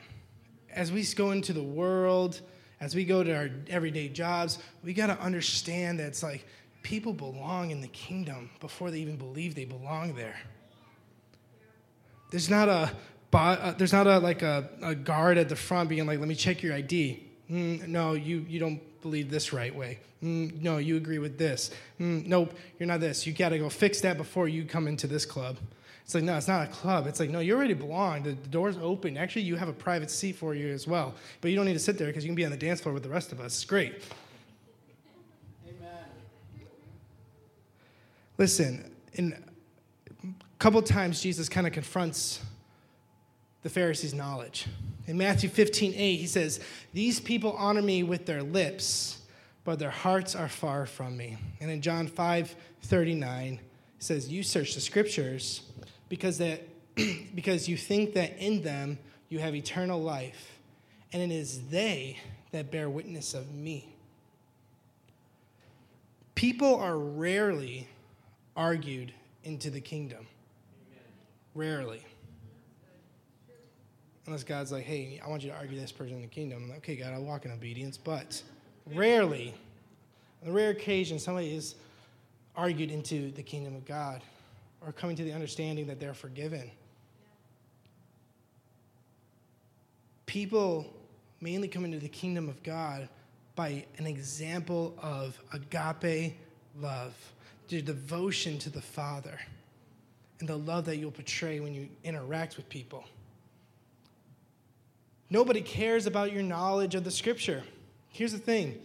As 0.68 0.90
we 0.90 1.04
go 1.14 1.30
into 1.30 1.52
the 1.52 1.62
world, 1.62 2.40
as 2.80 2.96
we 2.96 3.04
go 3.04 3.22
to 3.22 3.32
our 3.32 3.50
everyday 3.68 4.08
jobs, 4.08 4.58
we 4.82 4.94
got 4.94 5.06
to 5.06 5.20
understand 5.20 6.00
that 6.00 6.08
it's 6.08 6.24
like 6.24 6.44
people 6.82 7.12
belong 7.12 7.70
in 7.70 7.80
the 7.80 7.86
kingdom 7.86 8.50
before 8.58 8.90
they 8.90 8.98
even 8.98 9.14
believe 9.14 9.54
they 9.54 9.64
belong 9.64 10.16
there. 10.16 10.40
There's 12.32 12.50
not 12.50 12.68
a 12.68 12.90
uh, 13.38 13.72
there's 13.72 13.92
not 13.92 14.06
a 14.06 14.18
like 14.18 14.42
a, 14.42 14.68
a, 14.82 14.94
guard 14.94 15.38
at 15.38 15.48
the 15.48 15.56
front 15.56 15.88
being 15.88 16.06
like, 16.06 16.18
"Let 16.18 16.28
me 16.28 16.34
check 16.34 16.62
your 16.62 16.74
ID." 16.74 17.22
Mm, 17.50 17.88
no, 17.88 18.12
you 18.12 18.44
you 18.48 18.60
don't 18.60 18.80
believe 19.02 19.30
this 19.30 19.52
right 19.52 19.74
way. 19.74 19.98
Mm, 20.22 20.62
no, 20.62 20.78
you 20.78 20.96
agree 20.96 21.18
with 21.18 21.36
this. 21.36 21.70
Mm, 22.00 22.26
nope, 22.26 22.54
you're 22.78 22.86
not 22.86 23.00
this. 23.00 23.26
You 23.26 23.32
got 23.32 23.50
to 23.50 23.58
go 23.58 23.68
fix 23.68 24.00
that 24.00 24.16
before 24.16 24.48
you 24.48 24.64
come 24.64 24.88
into 24.88 25.06
this 25.06 25.26
club. 25.26 25.58
It's 26.04 26.14
like, 26.14 26.24
no, 26.24 26.36
it's 26.36 26.48
not 26.48 26.68
a 26.68 26.70
club. 26.70 27.06
It's 27.06 27.18
like, 27.18 27.30
no, 27.30 27.40
you 27.40 27.56
already 27.56 27.74
belong. 27.74 28.24
The, 28.24 28.32
the 28.32 28.48
door's 28.48 28.76
open. 28.76 29.16
Actually, 29.16 29.42
you 29.42 29.56
have 29.56 29.68
a 29.68 29.72
private 29.72 30.10
seat 30.10 30.36
for 30.36 30.54
you 30.54 30.68
as 30.68 30.86
well. 30.86 31.14
But 31.40 31.50
you 31.50 31.56
don't 31.56 31.64
need 31.64 31.74
to 31.74 31.78
sit 31.78 31.96
there 31.96 32.08
because 32.08 32.24
you 32.24 32.28
can 32.28 32.34
be 32.34 32.44
on 32.44 32.50
the 32.50 32.58
dance 32.58 32.80
floor 32.80 32.92
with 32.92 33.02
the 33.02 33.08
rest 33.08 33.32
of 33.32 33.40
us. 33.40 33.54
It's 33.54 33.64
great. 33.64 34.02
Amen. 35.66 36.04
Listen, 38.36 38.90
in 39.14 39.32
a 40.22 40.26
couple 40.58 40.80
times, 40.82 41.22
Jesus 41.22 41.48
kind 41.48 41.66
of 41.66 41.72
confronts 41.72 42.40
the 43.64 43.70
Pharisees' 43.70 44.14
knowledge. 44.14 44.66
In 45.06 45.18
Matthew 45.18 45.48
15, 45.48 45.94
8, 45.96 46.16
he 46.16 46.26
says, 46.26 46.60
These 46.92 47.18
people 47.18 47.52
honor 47.58 47.82
me 47.82 48.04
with 48.04 48.26
their 48.26 48.42
lips, 48.42 49.22
but 49.64 49.78
their 49.78 49.90
hearts 49.90 50.36
are 50.36 50.48
far 50.48 50.86
from 50.86 51.16
me. 51.16 51.38
And 51.60 51.70
in 51.70 51.80
John 51.80 52.06
5, 52.06 52.54
39, 52.82 53.54
he 53.54 53.60
says, 53.98 54.28
You 54.28 54.42
search 54.42 54.74
the 54.74 54.80
scriptures 54.80 55.62
because, 56.08 56.38
that, 56.38 56.62
because 57.34 57.68
you 57.68 57.76
think 57.76 58.12
that 58.14 58.38
in 58.38 58.62
them 58.62 58.98
you 59.30 59.38
have 59.38 59.54
eternal 59.54 60.00
life, 60.00 60.58
and 61.12 61.22
it 61.22 61.34
is 61.34 61.68
they 61.68 62.18
that 62.52 62.70
bear 62.70 62.90
witness 62.90 63.32
of 63.32 63.52
me. 63.54 63.88
People 66.34 66.76
are 66.76 66.98
rarely 66.98 67.88
argued 68.56 69.12
into 69.42 69.70
the 69.70 69.80
kingdom. 69.80 70.26
Amen. 70.90 71.04
Rarely. 71.54 72.04
Unless 74.26 74.44
God's 74.44 74.72
like, 74.72 74.84
hey, 74.84 75.20
I 75.24 75.28
want 75.28 75.42
you 75.42 75.50
to 75.50 75.56
argue 75.56 75.78
this 75.78 75.92
person 75.92 76.16
in 76.16 76.22
the 76.22 76.28
kingdom. 76.28 76.68
Like, 76.68 76.78
okay, 76.78 76.96
God, 76.96 77.12
I'll 77.12 77.22
walk 77.22 77.44
in 77.44 77.50
obedience. 77.50 77.98
But 77.98 78.42
rarely, 78.86 79.54
on 80.42 80.48
a 80.48 80.52
rare 80.52 80.70
occasion, 80.70 81.18
somebody 81.18 81.54
is 81.54 81.74
argued 82.56 82.90
into 82.90 83.30
the 83.32 83.42
kingdom 83.42 83.74
of 83.74 83.84
God 83.84 84.22
or 84.84 84.92
coming 84.92 85.16
to 85.16 85.24
the 85.24 85.32
understanding 85.32 85.86
that 85.88 86.00
they're 86.00 86.14
forgiven. 86.14 86.70
People 90.26 90.92
mainly 91.40 91.68
come 91.68 91.84
into 91.84 91.98
the 91.98 92.08
kingdom 92.08 92.48
of 92.48 92.62
God 92.62 93.08
by 93.54 93.84
an 93.98 94.06
example 94.06 94.94
of 95.00 95.38
agape 95.52 96.34
love, 96.80 97.14
the 97.68 97.82
devotion 97.82 98.58
to 98.58 98.70
the 98.70 98.80
Father, 98.80 99.38
and 100.40 100.48
the 100.48 100.56
love 100.56 100.86
that 100.86 100.96
you'll 100.96 101.10
portray 101.10 101.60
when 101.60 101.74
you 101.74 101.88
interact 102.02 102.56
with 102.56 102.68
people. 102.68 103.04
Nobody 105.30 105.60
cares 105.60 106.06
about 106.06 106.32
your 106.32 106.42
knowledge 106.42 106.94
of 106.94 107.04
the 107.04 107.10
scripture. 107.10 107.62
Here's 108.10 108.32
the 108.32 108.38
thing 108.38 108.80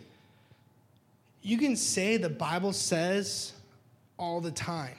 you 1.41 1.57
can 1.57 1.75
say 1.75 2.17
the 2.17 2.29
Bible 2.29 2.73
says 2.73 3.53
all 4.17 4.41
the 4.41 4.51
time. 4.51 4.95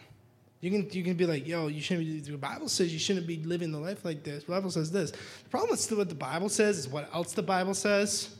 You 0.60 0.70
can, 0.70 0.90
you 0.90 1.02
can 1.02 1.14
be 1.14 1.24
like, 1.24 1.46
yo, 1.46 1.68
you 1.68 1.80
shouldn't 1.80 2.06
be, 2.06 2.20
the 2.20 2.36
Bible 2.36 2.68
says 2.68 2.92
you 2.92 2.98
shouldn't 2.98 3.26
be 3.26 3.38
living 3.38 3.72
the 3.72 3.78
life 3.78 4.04
like 4.04 4.22
this. 4.22 4.44
The 4.44 4.52
Bible 4.52 4.70
says 4.70 4.90
this. 4.90 5.10
The 5.10 5.48
problem 5.50 5.70
with 5.70 5.80
still 5.80 5.98
what 5.98 6.10
the 6.10 6.14
Bible 6.14 6.50
says 6.50 6.78
is 6.78 6.88
what 6.88 7.08
else 7.14 7.32
the 7.32 7.42
Bible 7.42 7.74
says. 7.74 8.36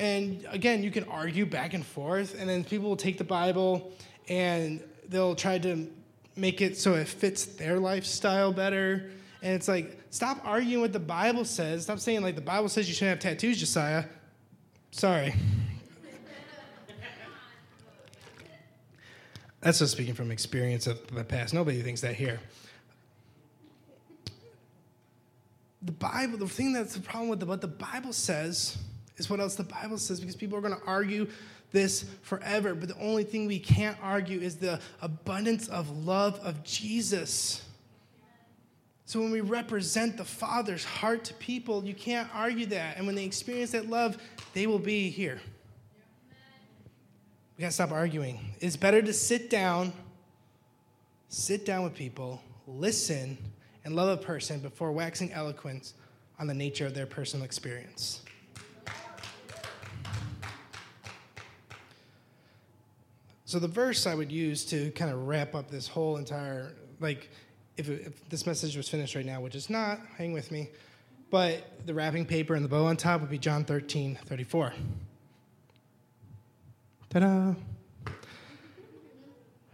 And 0.00 0.46
again, 0.50 0.82
you 0.82 0.90
can 0.90 1.04
argue 1.04 1.44
back 1.44 1.74
and 1.74 1.84
forth, 1.84 2.38
and 2.38 2.48
then 2.48 2.62
people 2.64 2.88
will 2.88 2.96
take 2.96 3.18
the 3.18 3.24
Bible 3.24 3.92
and 4.28 4.82
they'll 5.08 5.34
try 5.34 5.58
to 5.58 5.88
make 6.36 6.60
it 6.60 6.76
so 6.76 6.94
it 6.94 7.08
fits 7.08 7.44
their 7.44 7.78
lifestyle 7.78 8.52
better. 8.52 9.10
And 9.42 9.54
it's 9.54 9.68
like, 9.68 9.98
stop 10.10 10.40
arguing 10.44 10.80
what 10.80 10.92
the 10.92 10.98
Bible 10.98 11.44
says. 11.44 11.84
Stop 11.84 12.00
saying, 12.00 12.22
like, 12.22 12.34
the 12.34 12.40
Bible 12.40 12.68
says 12.68 12.88
you 12.88 12.94
shouldn't 12.94 13.22
have 13.22 13.32
tattoos, 13.32 13.58
Josiah. 13.58 14.04
Sorry. 14.90 15.34
That's 19.60 19.80
just 19.80 19.92
speaking 19.92 20.14
from 20.14 20.30
experience 20.30 20.86
of 20.86 21.04
the 21.08 21.24
past. 21.24 21.52
Nobody 21.52 21.82
thinks 21.82 22.00
that 22.02 22.14
here. 22.14 22.40
The 25.82 25.92
Bible, 25.92 26.38
the 26.38 26.48
thing 26.48 26.72
that's 26.72 26.94
the 26.94 27.00
problem 27.00 27.28
with 27.28 27.40
the, 27.40 27.46
what 27.46 27.60
the 27.60 27.68
Bible 27.68 28.12
says 28.12 28.76
is 29.16 29.28
what 29.28 29.40
else 29.40 29.56
the 29.56 29.64
Bible 29.64 29.98
says 29.98 30.20
because 30.20 30.36
people 30.36 30.58
are 30.58 30.60
going 30.60 30.74
to 30.74 30.86
argue 30.86 31.28
this 31.72 32.04
forever. 32.22 32.74
But 32.74 32.88
the 32.88 32.98
only 32.98 33.24
thing 33.24 33.46
we 33.46 33.58
can't 33.58 33.96
argue 34.02 34.40
is 34.40 34.56
the 34.56 34.80
abundance 35.02 35.68
of 35.68 36.04
love 36.04 36.40
of 36.42 36.62
Jesus. 36.64 37.62
So 39.08 39.22
when 39.22 39.30
we 39.30 39.40
represent 39.40 40.18
the 40.18 40.24
Father's 40.26 40.84
heart 40.84 41.24
to 41.24 41.34
people, 41.34 41.82
you 41.82 41.94
can't 41.94 42.28
argue 42.34 42.66
that. 42.66 42.98
And 42.98 43.06
when 43.06 43.16
they 43.16 43.24
experience 43.24 43.70
that 43.70 43.88
love, 43.88 44.18
they 44.52 44.66
will 44.66 44.78
be 44.78 45.08
here. 45.08 45.40
We 47.56 47.62
gotta 47.62 47.72
stop 47.72 47.90
arguing. 47.90 48.38
It's 48.60 48.76
better 48.76 49.00
to 49.00 49.14
sit 49.14 49.48
down, 49.48 49.94
sit 51.30 51.64
down 51.64 51.84
with 51.84 51.94
people, 51.94 52.42
listen, 52.66 53.38
and 53.82 53.96
love 53.96 54.10
a 54.10 54.22
person 54.22 54.60
before 54.60 54.92
waxing 54.92 55.32
eloquent 55.32 55.94
on 56.38 56.46
the 56.46 56.52
nature 56.52 56.84
of 56.84 56.92
their 56.92 57.06
personal 57.06 57.46
experience. 57.46 58.20
So 63.46 63.58
the 63.58 63.68
verse 63.68 64.06
I 64.06 64.14
would 64.14 64.30
use 64.30 64.66
to 64.66 64.90
kind 64.90 65.10
of 65.10 65.26
wrap 65.26 65.54
up 65.54 65.70
this 65.70 65.88
whole 65.88 66.18
entire 66.18 66.74
like 67.00 67.30
if, 67.78 67.88
if 67.88 68.28
this 68.28 68.46
message 68.46 68.76
was 68.76 68.88
finished 68.88 69.14
right 69.14 69.24
now, 69.24 69.40
which 69.40 69.54
is 69.54 69.70
not, 69.70 70.00
hang 70.16 70.32
with 70.32 70.50
me, 70.50 70.68
but 71.30 71.86
the 71.86 71.94
wrapping 71.94 72.26
paper 72.26 72.54
and 72.54 72.64
the 72.64 72.68
bow 72.68 72.86
on 72.86 72.96
top 72.96 73.20
would 73.20 73.30
be 73.30 73.38
John 73.38 73.64
13, 73.64 74.18
34. 74.26 74.72
Ta 77.10 77.20
da! 77.20 77.54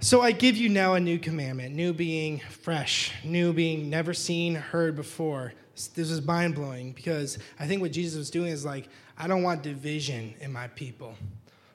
So 0.00 0.20
I 0.20 0.32
give 0.32 0.56
you 0.58 0.68
now 0.68 0.94
a 0.94 1.00
new 1.00 1.18
commandment, 1.18 1.74
new 1.74 1.94
being 1.94 2.40
fresh, 2.40 3.12
new 3.24 3.54
being 3.54 3.88
never 3.88 4.12
seen, 4.12 4.54
heard 4.54 4.96
before. 4.96 5.54
This 5.94 6.10
is 6.10 6.22
mind 6.22 6.54
blowing 6.54 6.92
because 6.92 7.38
I 7.58 7.66
think 7.66 7.80
what 7.80 7.90
Jesus 7.90 8.18
was 8.18 8.30
doing 8.30 8.52
is 8.52 8.64
like, 8.66 8.88
I 9.16 9.26
don't 9.26 9.42
want 9.42 9.62
division 9.62 10.34
in 10.40 10.52
my 10.52 10.68
people. 10.68 11.14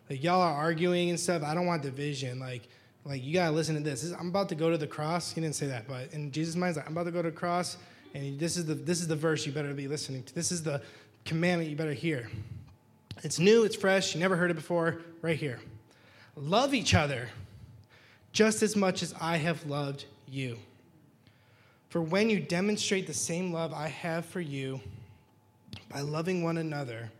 Like 0.09 0.23
y'all 0.23 0.41
are 0.41 0.53
arguing 0.53 1.09
and 1.09 1.19
stuff. 1.19 1.41
I 1.43 1.55
don't 1.55 1.65
want 1.65 1.81
division. 1.81 2.39
Like, 2.39 2.67
like 3.09 3.25
you 3.25 3.33
gotta 3.33 3.51
listen 3.51 3.73
to 3.75 3.81
this. 3.81 4.11
I'm 4.11 4.27
about 4.27 4.49
to 4.49 4.55
go 4.55 4.69
to 4.69 4.77
the 4.77 4.87
cross. 4.87 5.31
He 5.31 5.41
didn't 5.41 5.55
say 5.55 5.65
that, 5.65 5.87
but 5.87 6.13
in 6.13 6.31
Jesus' 6.31 6.55
mind, 6.55 6.75
like, 6.75 6.85
I'm 6.85 6.91
about 6.91 7.05
to 7.05 7.11
go 7.11 7.23
to 7.23 7.31
the 7.31 7.35
cross, 7.35 7.77
and 8.13 8.39
this 8.39 8.55
is 8.55 8.65
the 8.65 8.75
this 8.75 9.01
is 9.01 9.07
the 9.07 9.15
verse 9.15 9.45
you 9.47 9.51
better 9.51 9.73
be 9.73 9.87
listening 9.87 10.21
to. 10.23 10.35
This 10.35 10.51
is 10.51 10.61
the 10.61 10.81
commandment 11.25 11.71
you 11.71 11.75
better 11.75 11.93
hear. 11.93 12.29
It's 13.23 13.39
new, 13.39 13.63
it's 13.63 13.75
fresh, 13.75 14.13
you 14.13 14.21
never 14.21 14.35
heard 14.35 14.51
it 14.51 14.53
before, 14.53 15.01
right 15.21 15.35
here. 15.35 15.59
Love 16.35 16.73
each 16.73 16.93
other 16.93 17.29
just 18.31 18.61
as 18.61 18.75
much 18.75 19.01
as 19.01 19.13
I 19.19 19.37
have 19.37 19.65
loved 19.65 20.05
you. 20.27 20.57
For 21.89 22.01
when 22.01 22.29
you 22.29 22.39
demonstrate 22.39 23.07
the 23.07 23.13
same 23.13 23.51
love 23.51 23.73
I 23.73 23.87
have 23.87 24.23
for 24.25 24.39
you 24.39 24.79
by 25.89 26.01
loving 26.01 26.43
one 26.43 26.57
another, 26.57 27.11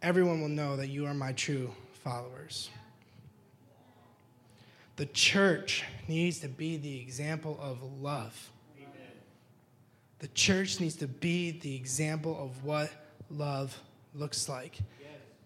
everyone 0.00 0.40
will 0.40 0.48
know 0.48 0.76
that 0.76 0.88
you 0.88 1.06
are 1.06 1.14
my 1.14 1.32
true 1.32 1.70
followers. 2.02 2.70
The 5.02 5.06
church 5.06 5.82
needs 6.06 6.38
to 6.42 6.48
be 6.48 6.76
the 6.76 7.00
example 7.00 7.58
of 7.60 7.82
love. 8.00 8.50
Amen. 8.78 8.92
The 10.20 10.28
church 10.28 10.78
needs 10.78 10.94
to 10.98 11.08
be 11.08 11.50
the 11.50 11.74
example 11.74 12.38
of 12.40 12.62
what 12.62 12.88
love 13.28 13.76
looks 14.14 14.48
like. 14.48 14.78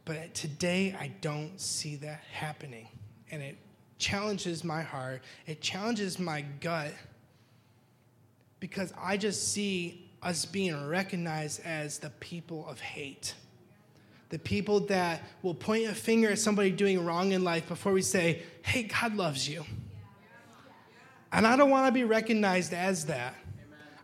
But 0.05 0.35
today, 0.35 0.95
I 1.01 1.11
don't 1.23 1.59
see 1.59 1.97
that 1.97 2.21
happening. 2.31 2.87
And 3.31 3.41
it 3.41 3.57
challenges 3.97 4.63
my 4.63 4.83
heart, 4.83 5.23
it 5.47 5.63
challenges 5.63 6.19
my 6.19 6.43
gut 6.61 6.93
because 8.61 8.93
I 9.03 9.17
just 9.17 9.55
see 9.55 10.11
us 10.23 10.45
being 10.45 10.87
recognized 10.87 11.65
as 11.65 11.99
the 11.99 12.11
people 12.21 12.69
of 12.69 12.79
hate. 12.81 13.33
The 14.29 14.39
people 14.39 14.81
that 14.87 15.23
will 15.43 15.55
point 15.55 15.87
a 15.87 15.95
finger 15.95 16.31
at 16.31 16.39
somebody 16.39 16.71
doing 16.71 17.05
wrong 17.05 17.33
in 17.33 17.45
life 17.45 17.69
before 17.69 17.93
we 17.93 18.03
say, 18.03 18.43
hey, 18.63 18.85
God 18.85 19.15
loves 19.15 19.49
you. 19.49 19.65
And 21.33 21.47
I 21.47 21.57
don't 21.57 21.71
want 21.71 21.87
to 21.87 21.93
be 21.93 22.05
recognized 22.05 22.73
as 22.73 23.07
that. 23.07 23.35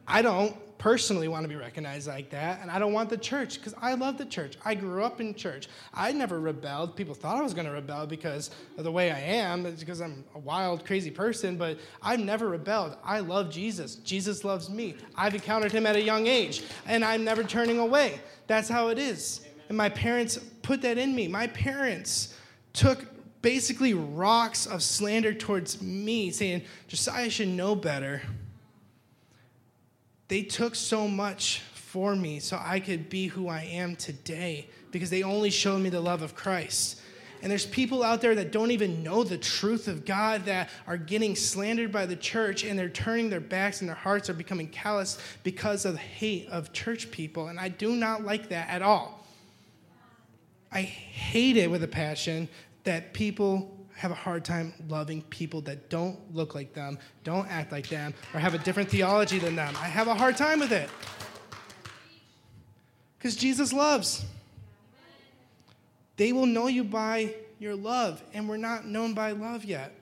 I 0.06 0.22
don't 0.22 0.56
personally 0.82 1.28
want 1.28 1.44
to 1.44 1.48
be 1.48 1.54
recognized 1.54 2.08
like 2.08 2.30
that, 2.30 2.60
and 2.60 2.68
I 2.68 2.80
don't 2.80 2.92
want 2.92 3.08
the 3.08 3.16
church 3.16 3.54
because 3.54 3.72
I 3.80 3.94
love 3.94 4.18
the 4.18 4.24
church. 4.24 4.56
I 4.64 4.74
grew 4.74 5.04
up 5.04 5.20
in 5.20 5.32
church. 5.32 5.68
I 5.94 6.10
never 6.10 6.40
rebelled. 6.40 6.96
People 6.96 7.14
thought 7.14 7.36
I 7.36 7.40
was 7.40 7.54
going 7.54 7.66
to 7.66 7.72
rebel 7.72 8.04
because 8.04 8.50
of 8.76 8.82
the 8.82 8.90
way 8.90 9.12
I 9.12 9.20
am, 9.20 9.64
it's 9.64 9.78
because 9.78 10.00
I'm 10.00 10.24
a 10.34 10.40
wild, 10.40 10.84
crazy 10.84 11.12
person, 11.12 11.56
but 11.56 11.78
I've 12.02 12.18
never 12.18 12.48
rebelled. 12.48 12.96
I 13.04 13.20
love 13.20 13.48
Jesus. 13.48 13.94
Jesus 13.96 14.42
loves 14.42 14.68
me. 14.68 14.96
I've 15.14 15.34
encountered 15.34 15.70
him 15.70 15.86
at 15.86 15.94
a 15.94 16.02
young 16.02 16.26
age, 16.26 16.64
and 16.86 17.04
I'm 17.04 17.22
never 17.22 17.44
turning 17.44 17.78
away. 17.78 18.20
That's 18.48 18.68
how 18.68 18.88
it 18.88 18.98
is. 18.98 19.40
And 19.72 19.78
my 19.78 19.88
parents 19.88 20.36
put 20.60 20.82
that 20.82 20.98
in 20.98 21.14
me. 21.14 21.28
My 21.28 21.46
parents 21.46 22.36
took 22.74 23.06
basically 23.40 23.94
rocks 23.94 24.66
of 24.66 24.82
slander 24.82 25.32
towards 25.32 25.80
me, 25.80 26.30
saying, 26.30 26.64
Josiah 26.88 27.30
should 27.30 27.48
know 27.48 27.74
better. 27.74 28.20
They 30.28 30.42
took 30.42 30.74
so 30.74 31.08
much 31.08 31.60
for 31.72 32.14
me 32.14 32.38
so 32.38 32.60
I 32.62 32.80
could 32.80 33.08
be 33.08 33.28
who 33.28 33.48
I 33.48 33.62
am 33.62 33.96
today 33.96 34.68
because 34.90 35.08
they 35.08 35.22
only 35.22 35.48
showed 35.48 35.80
me 35.80 35.88
the 35.88 36.02
love 36.02 36.20
of 36.20 36.34
Christ. 36.34 37.00
And 37.40 37.50
there's 37.50 37.64
people 37.64 38.02
out 38.02 38.20
there 38.20 38.34
that 38.34 38.52
don't 38.52 38.72
even 38.72 39.02
know 39.02 39.24
the 39.24 39.38
truth 39.38 39.88
of 39.88 40.04
God 40.04 40.44
that 40.44 40.68
are 40.86 40.98
getting 40.98 41.34
slandered 41.34 41.90
by 41.90 42.04
the 42.04 42.14
church 42.14 42.62
and 42.62 42.78
they're 42.78 42.90
turning 42.90 43.30
their 43.30 43.40
backs 43.40 43.80
and 43.80 43.88
their 43.88 43.96
hearts 43.96 44.28
are 44.28 44.34
becoming 44.34 44.68
callous 44.68 45.16
because 45.42 45.86
of 45.86 45.94
the 45.94 45.98
hate 45.98 46.46
of 46.50 46.74
church 46.74 47.10
people. 47.10 47.48
And 47.48 47.58
I 47.58 47.70
do 47.70 47.96
not 47.96 48.22
like 48.22 48.50
that 48.50 48.68
at 48.68 48.82
all. 48.82 49.21
I 50.72 50.82
hate 50.82 51.56
it 51.56 51.70
with 51.70 51.82
a 51.82 51.88
passion 51.88 52.48
that 52.84 53.12
people 53.12 53.78
have 53.94 54.10
a 54.10 54.14
hard 54.14 54.44
time 54.44 54.72
loving 54.88 55.22
people 55.22 55.60
that 55.62 55.90
don't 55.90 56.18
look 56.34 56.54
like 56.54 56.72
them, 56.72 56.98
don't 57.24 57.46
act 57.48 57.70
like 57.70 57.88
them, 57.88 58.14
or 58.34 58.40
have 58.40 58.54
a 58.54 58.58
different 58.58 58.88
theology 58.88 59.38
than 59.38 59.54
them. 59.54 59.76
I 59.76 59.86
have 59.86 60.08
a 60.08 60.14
hard 60.14 60.36
time 60.36 60.60
with 60.60 60.72
it. 60.72 60.88
Because 63.18 63.36
Jesus 63.36 63.72
loves. 63.72 64.24
They 66.16 66.32
will 66.32 66.46
know 66.46 66.66
you 66.66 66.84
by 66.84 67.34
your 67.58 67.76
love, 67.76 68.22
and 68.34 68.48
we're 68.48 68.56
not 68.56 68.86
known 68.86 69.14
by 69.14 69.32
love 69.32 69.64
yet. 69.64 69.94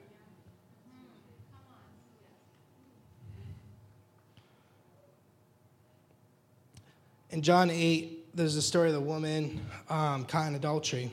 In 7.29 7.41
John 7.41 7.69
8, 7.69 8.20
there's 8.33 8.55
a 8.55 8.61
story 8.61 8.87
of 8.87 8.93
the 8.93 9.01
woman 9.01 9.61
um, 9.89 10.25
caught 10.25 10.47
in 10.47 10.55
adultery. 10.55 11.11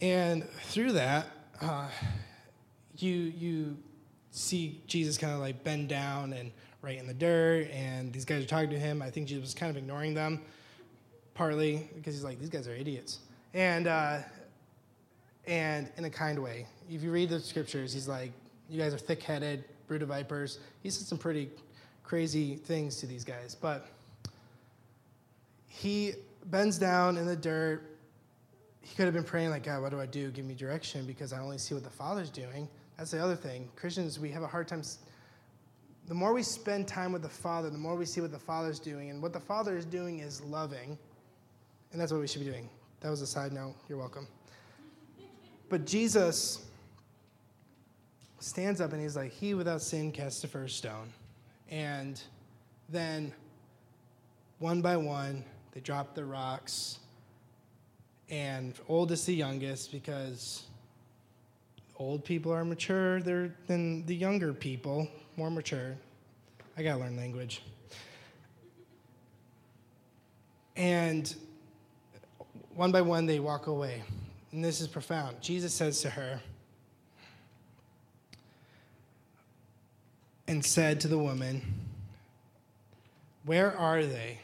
And 0.00 0.48
through 0.64 0.92
that, 0.92 1.26
uh, 1.60 1.88
you 2.98 3.12
you 3.12 3.76
see 4.30 4.82
Jesus 4.86 5.16
kind 5.16 5.32
of 5.32 5.40
like 5.40 5.64
bend 5.64 5.88
down 5.88 6.32
and 6.32 6.50
write 6.82 6.98
in 6.98 7.06
the 7.06 7.14
dirt, 7.14 7.68
and 7.70 8.12
these 8.12 8.24
guys 8.24 8.44
are 8.44 8.46
talking 8.46 8.70
to 8.70 8.78
him. 8.78 9.00
I 9.00 9.10
think 9.10 9.28
Jesus 9.28 9.42
was 9.42 9.54
kind 9.54 9.70
of 9.70 9.76
ignoring 9.76 10.12
them, 10.12 10.42
partly 11.32 11.88
because 11.94 12.14
he's 12.14 12.24
like, 12.24 12.38
these 12.38 12.50
guys 12.50 12.68
are 12.68 12.74
idiots, 12.74 13.20
and 13.54 13.86
uh, 13.86 14.18
and 15.46 15.90
in 15.96 16.04
a 16.04 16.10
kind 16.10 16.38
way. 16.42 16.66
If 16.90 17.02
you 17.02 17.10
read 17.10 17.30
the 17.30 17.40
scriptures, 17.40 17.94
he's 17.94 18.08
like, 18.08 18.32
you 18.68 18.78
guys 18.78 18.92
are 18.92 18.98
thick-headed, 18.98 19.64
brood 19.86 20.02
of 20.02 20.08
vipers. 20.08 20.58
He 20.82 20.90
said 20.90 21.06
some 21.06 21.16
pretty 21.16 21.48
crazy 22.02 22.56
things 22.56 22.96
to 22.96 23.06
these 23.06 23.24
guys, 23.24 23.54
but 23.54 23.88
he 25.74 26.14
bends 26.46 26.78
down 26.78 27.16
in 27.16 27.26
the 27.26 27.36
dirt 27.36 27.94
he 28.84 28.94
could 28.94 29.06
have 29.06 29.14
been 29.14 29.24
praying 29.24 29.48
like, 29.48 29.64
God, 29.64 29.80
what 29.80 29.90
do 29.90 30.00
I 30.00 30.06
do? 30.06 30.30
Give 30.30 30.44
me 30.44 30.54
direction 30.54 31.06
because 31.06 31.32
I 31.32 31.40
only 31.40 31.56
see 31.56 31.74
what 31.74 31.84
the 31.84 31.90
Father's 31.90 32.28
doing. 32.28 32.68
That's 32.98 33.10
the 33.10 33.22
other 33.22 33.34
thing. 33.34 33.70
Christians, 33.76 34.20
we 34.20 34.30
have 34.30 34.42
a 34.42 34.46
hard 34.46 34.68
time. 34.68 34.82
The 36.06 36.14
more 36.14 36.34
we 36.34 36.42
spend 36.42 36.86
time 36.86 37.10
with 37.10 37.22
the 37.22 37.28
Father, 37.28 37.70
the 37.70 37.78
more 37.78 37.96
we 37.96 38.04
see 38.04 38.20
what 38.20 38.30
the 38.30 38.38
Father's 38.38 38.78
doing. 38.78 39.08
And 39.08 39.22
what 39.22 39.32
the 39.32 39.40
Father 39.40 39.78
is 39.78 39.86
doing 39.86 40.18
is 40.18 40.42
loving. 40.42 40.98
And 41.92 42.00
that's 42.00 42.12
what 42.12 42.20
we 42.20 42.26
should 42.26 42.44
be 42.44 42.50
doing. 42.50 42.68
That 43.00 43.08
was 43.08 43.22
a 43.22 43.26
side 43.26 43.52
note. 43.52 43.74
You're 43.88 43.98
welcome. 43.98 44.28
But 45.70 45.86
Jesus 45.86 46.66
stands 48.38 48.82
up 48.82 48.92
and 48.92 49.00
he's 49.00 49.16
like, 49.16 49.32
He 49.32 49.54
without 49.54 49.80
sin 49.80 50.12
casts 50.12 50.42
the 50.42 50.48
first 50.48 50.76
stone. 50.76 51.10
And 51.70 52.22
then, 52.90 53.32
one 54.58 54.82
by 54.82 54.98
one, 54.98 55.42
they 55.74 55.80
drop 55.80 56.14
the 56.14 56.24
rocks 56.24 56.98
and 58.30 58.74
oldest 58.88 59.26
the 59.26 59.34
youngest 59.34 59.90
because 59.90 60.64
old 61.98 62.24
people 62.24 62.52
are 62.52 62.64
mature 62.64 63.20
than 63.20 64.06
the 64.06 64.14
younger 64.14 64.54
people, 64.54 65.08
more 65.36 65.50
mature. 65.50 65.96
I 66.76 66.82
gotta 66.82 67.00
learn 67.00 67.16
language. 67.16 67.62
And 70.76 71.34
one 72.74 72.92
by 72.92 73.02
one, 73.02 73.26
they 73.26 73.40
walk 73.40 73.66
away. 73.66 74.02
And 74.52 74.64
this 74.64 74.80
is 74.80 74.88
profound. 74.88 75.40
Jesus 75.40 75.72
says 75.72 76.00
to 76.02 76.10
her, 76.10 76.40
and 80.46 80.64
said 80.64 81.00
to 81.00 81.08
the 81.08 81.18
woman, 81.18 81.62
Where 83.44 83.76
are 83.76 84.04
they? 84.04 84.38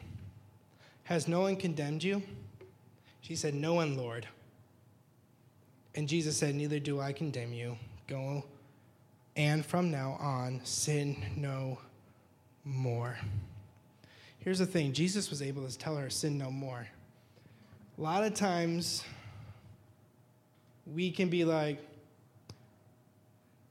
Has 1.11 1.27
no 1.27 1.41
one 1.41 1.57
condemned 1.57 2.05
you? 2.05 2.23
She 3.21 3.35
said, 3.35 3.53
No 3.53 3.75
one, 3.75 3.97
Lord. 3.97 4.29
And 5.97 6.09
Jesus 6.09 6.37
said, 6.37 6.55
Neither 6.55 6.79
do 6.79 7.01
I 7.01 7.13
condemn 7.13 7.53
you. 7.53 7.77
Go 8.07 8.45
and 9.35 9.67
from 9.67 9.91
now 9.91 10.17
on, 10.21 10.61
sin 10.63 11.17
no 11.37 11.79
more. 12.65 13.19
Here's 14.39 14.61
the 14.61 14.67
thing 14.67 14.93
Jesus 14.93 15.31
was 15.31 15.43
able 15.43 15.67
to 15.67 15.77
tell 15.77 15.97
her, 15.97 16.11
Sin 16.11 16.39
no 16.39 16.49
more. 16.49 16.87
A 17.99 18.01
lot 18.01 18.23
of 18.23 18.35
times, 18.35 19.03
we 20.87 21.11
can 21.11 21.29
be 21.29 21.45
like, 21.45 21.85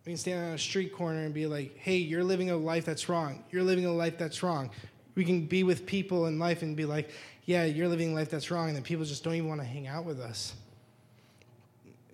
we 0.05 0.11
can 0.11 0.17
stand 0.17 0.45
on 0.45 0.53
a 0.55 0.57
street 0.57 0.93
corner 0.93 1.23
and 1.23 1.33
be 1.33 1.45
like, 1.47 1.77
hey, 1.77 1.97
you're 1.97 2.23
living 2.23 2.49
a 2.49 2.57
life 2.57 2.83
that's 2.83 3.07
wrong. 3.07 3.45
You're 3.49 3.63
living 3.63 3.85
a 3.85 3.93
life 3.93 4.17
that's 4.17 4.43
wrong. 4.43 4.71
We 5.19 5.25
can 5.25 5.47
be 5.47 5.63
with 5.63 5.85
people 5.85 6.27
in 6.27 6.39
life 6.39 6.61
and 6.61 6.77
be 6.77 6.85
like, 6.85 7.09
yeah, 7.43 7.65
you're 7.65 7.89
living 7.89 8.15
life 8.15 8.29
that's 8.29 8.49
wrong, 8.51 8.67
and 8.67 8.75
then 8.77 8.83
people 8.83 9.03
just 9.03 9.21
don't 9.21 9.35
even 9.35 9.49
want 9.49 9.59
to 9.59 9.67
hang 9.67 9.85
out 9.85 10.05
with 10.05 10.21
us. 10.21 10.53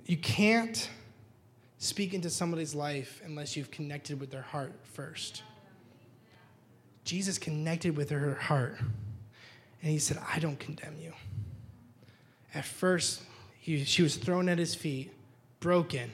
You 0.08 0.18
can't 0.18 0.90
speak 1.78 2.16
into 2.16 2.32
somebody's 2.32 2.74
life 2.74 3.22
unless 3.24 3.56
you've 3.56 3.70
connected 3.70 4.20
with 4.20 4.32
their 4.32 4.42
heart 4.42 4.74
first. 4.94 5.44
Jesus 7.04 7.38
connected 7.38 7.96
with 7.96 8.10
her 8.10 8.34
heart, 8.34 8.80
and 8.80 9.92
he 9.92 10.00
said, 10.00 10.18
I 10.34 10.40
don't 10.40 10.58
condemn 10.60 10.96
you. 11.00 11.14
At 12.56 12.66
first, 12.66 13.22
he, 13.60 13.84
she 13.84 14.02
was 14.02 14.16
thrown 14.16 14.50
at 14.50 14.58
his 14.58 14.74
feet, 14.74 15.14
broken, 15.60 16.10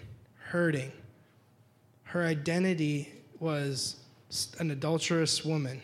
hurting. 0.49 0.91
Her 2.03 2.25
identity 2.25 3.13
was 3.39 3.95
an 4.59 4.71
adulterous 4.71 5.45
woman. 5.45 5.79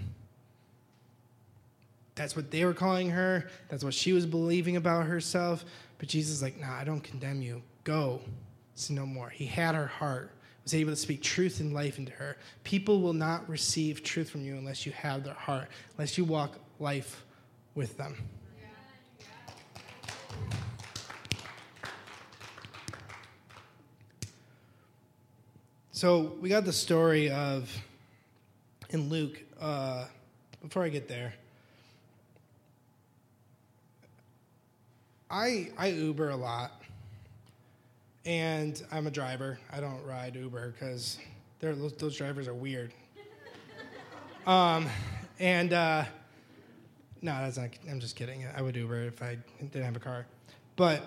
That's 2.17 2.35
what 2.35 2.49
they 2.49 2.65
were 2.65 2.73
calling 2.73 3.11
her. 3.11 3.47
That's 3.69 3.83
what 3.83 3.93
she 3.93 4.11
was 4.11 4.25
believing 4.25 4.75
about 4.75 5.05
herself. 5.05 5.63
But 5.99 6.09
Jesus 6.09 6.33
is 6.33 6.41
like, 6.41 6.59
nah, 6.59 6.75
I 6.75 6.83
don't 6.83 7.01
condemn 7.01 7.41
you. 7.41 7.61
Go. 7.83 8.19
Sin 8.73 8.95
no 8.95 9.05
more. 9.05 9.29
He 9.29 9.45
had 9.45 9.75
her 9.75 9.87
heart, 9.87 10.31
was 10.63 10.73
able 10.73 10.91
to 10.91 10.95
speak 10.95 11.21
truth 11.21 11.59
and 11.59 11.73
life 11.73 11.99
into 11.99 12.11
her. 12.13 12.35
People 12.63 13.01
will 13.01 13.13
not 13.13 13.47
receive 13.47 14.03
truth 14.03 14.29
from 14.29 14.43
you 14.43 14.55
unless 14.55 14.85
you 14.85 14.91
have 14.93 15.23
their 15.23 15.35
heart, 15.35 15.67
unless 15.95 16.17
you 16.17 16.25
walk 16.25 16.57
life 16.79 17.23
with 17.75 17.95
them. 17.97 18.15
So 25.91 26.33
we 26.41 26.49
got 26.49 26.65
the 26.65 26.73
story 26.73 27.29
of 27.29 27.71
in 28.89 29.09
Luke. 29.09 29.39
Uh, 29.59 30.05
before 30.61 30.83
I 30.83 30.89
get 30.89 31.07
there, 31.07 31.33
I 35.29 35.69
I 35.77 35.87
Uber 35.87 36.29
a 36.29 36.35
lot, 36.35 36.81
and 38.25 38.81
I'm 38.91 39.07
a 39.07 39.11
driver. 39.11 39.59
I 39.71 39.81
don't 39.81 40.03
ride 40.05 40.35
Uber 40.35 40.71
because 40.71 41.17
those, 41.59 42.15
drivers 42.15 42.47
are 42.47 42.53
weird. 42.53 42.93
um, 44.47 44.87
and 45.39 45.73
uh, 45.73 46.05
no, 47.21 47.31
that's 47.41 47.57
not. 47.57 47.69
I'm 47.89 47.99
just 47.99 48.15
kidding. 48.15 48.45
I 48.55 48.61
would 48.61 48.75
Uber 48.75 49.03
if 49.03 49.21
I 49.21 49.37
didn't 49.59 49.83
have 49.83 49.97
a 49.97 49.99
car, 49.99 50.25
but 50.77 51.03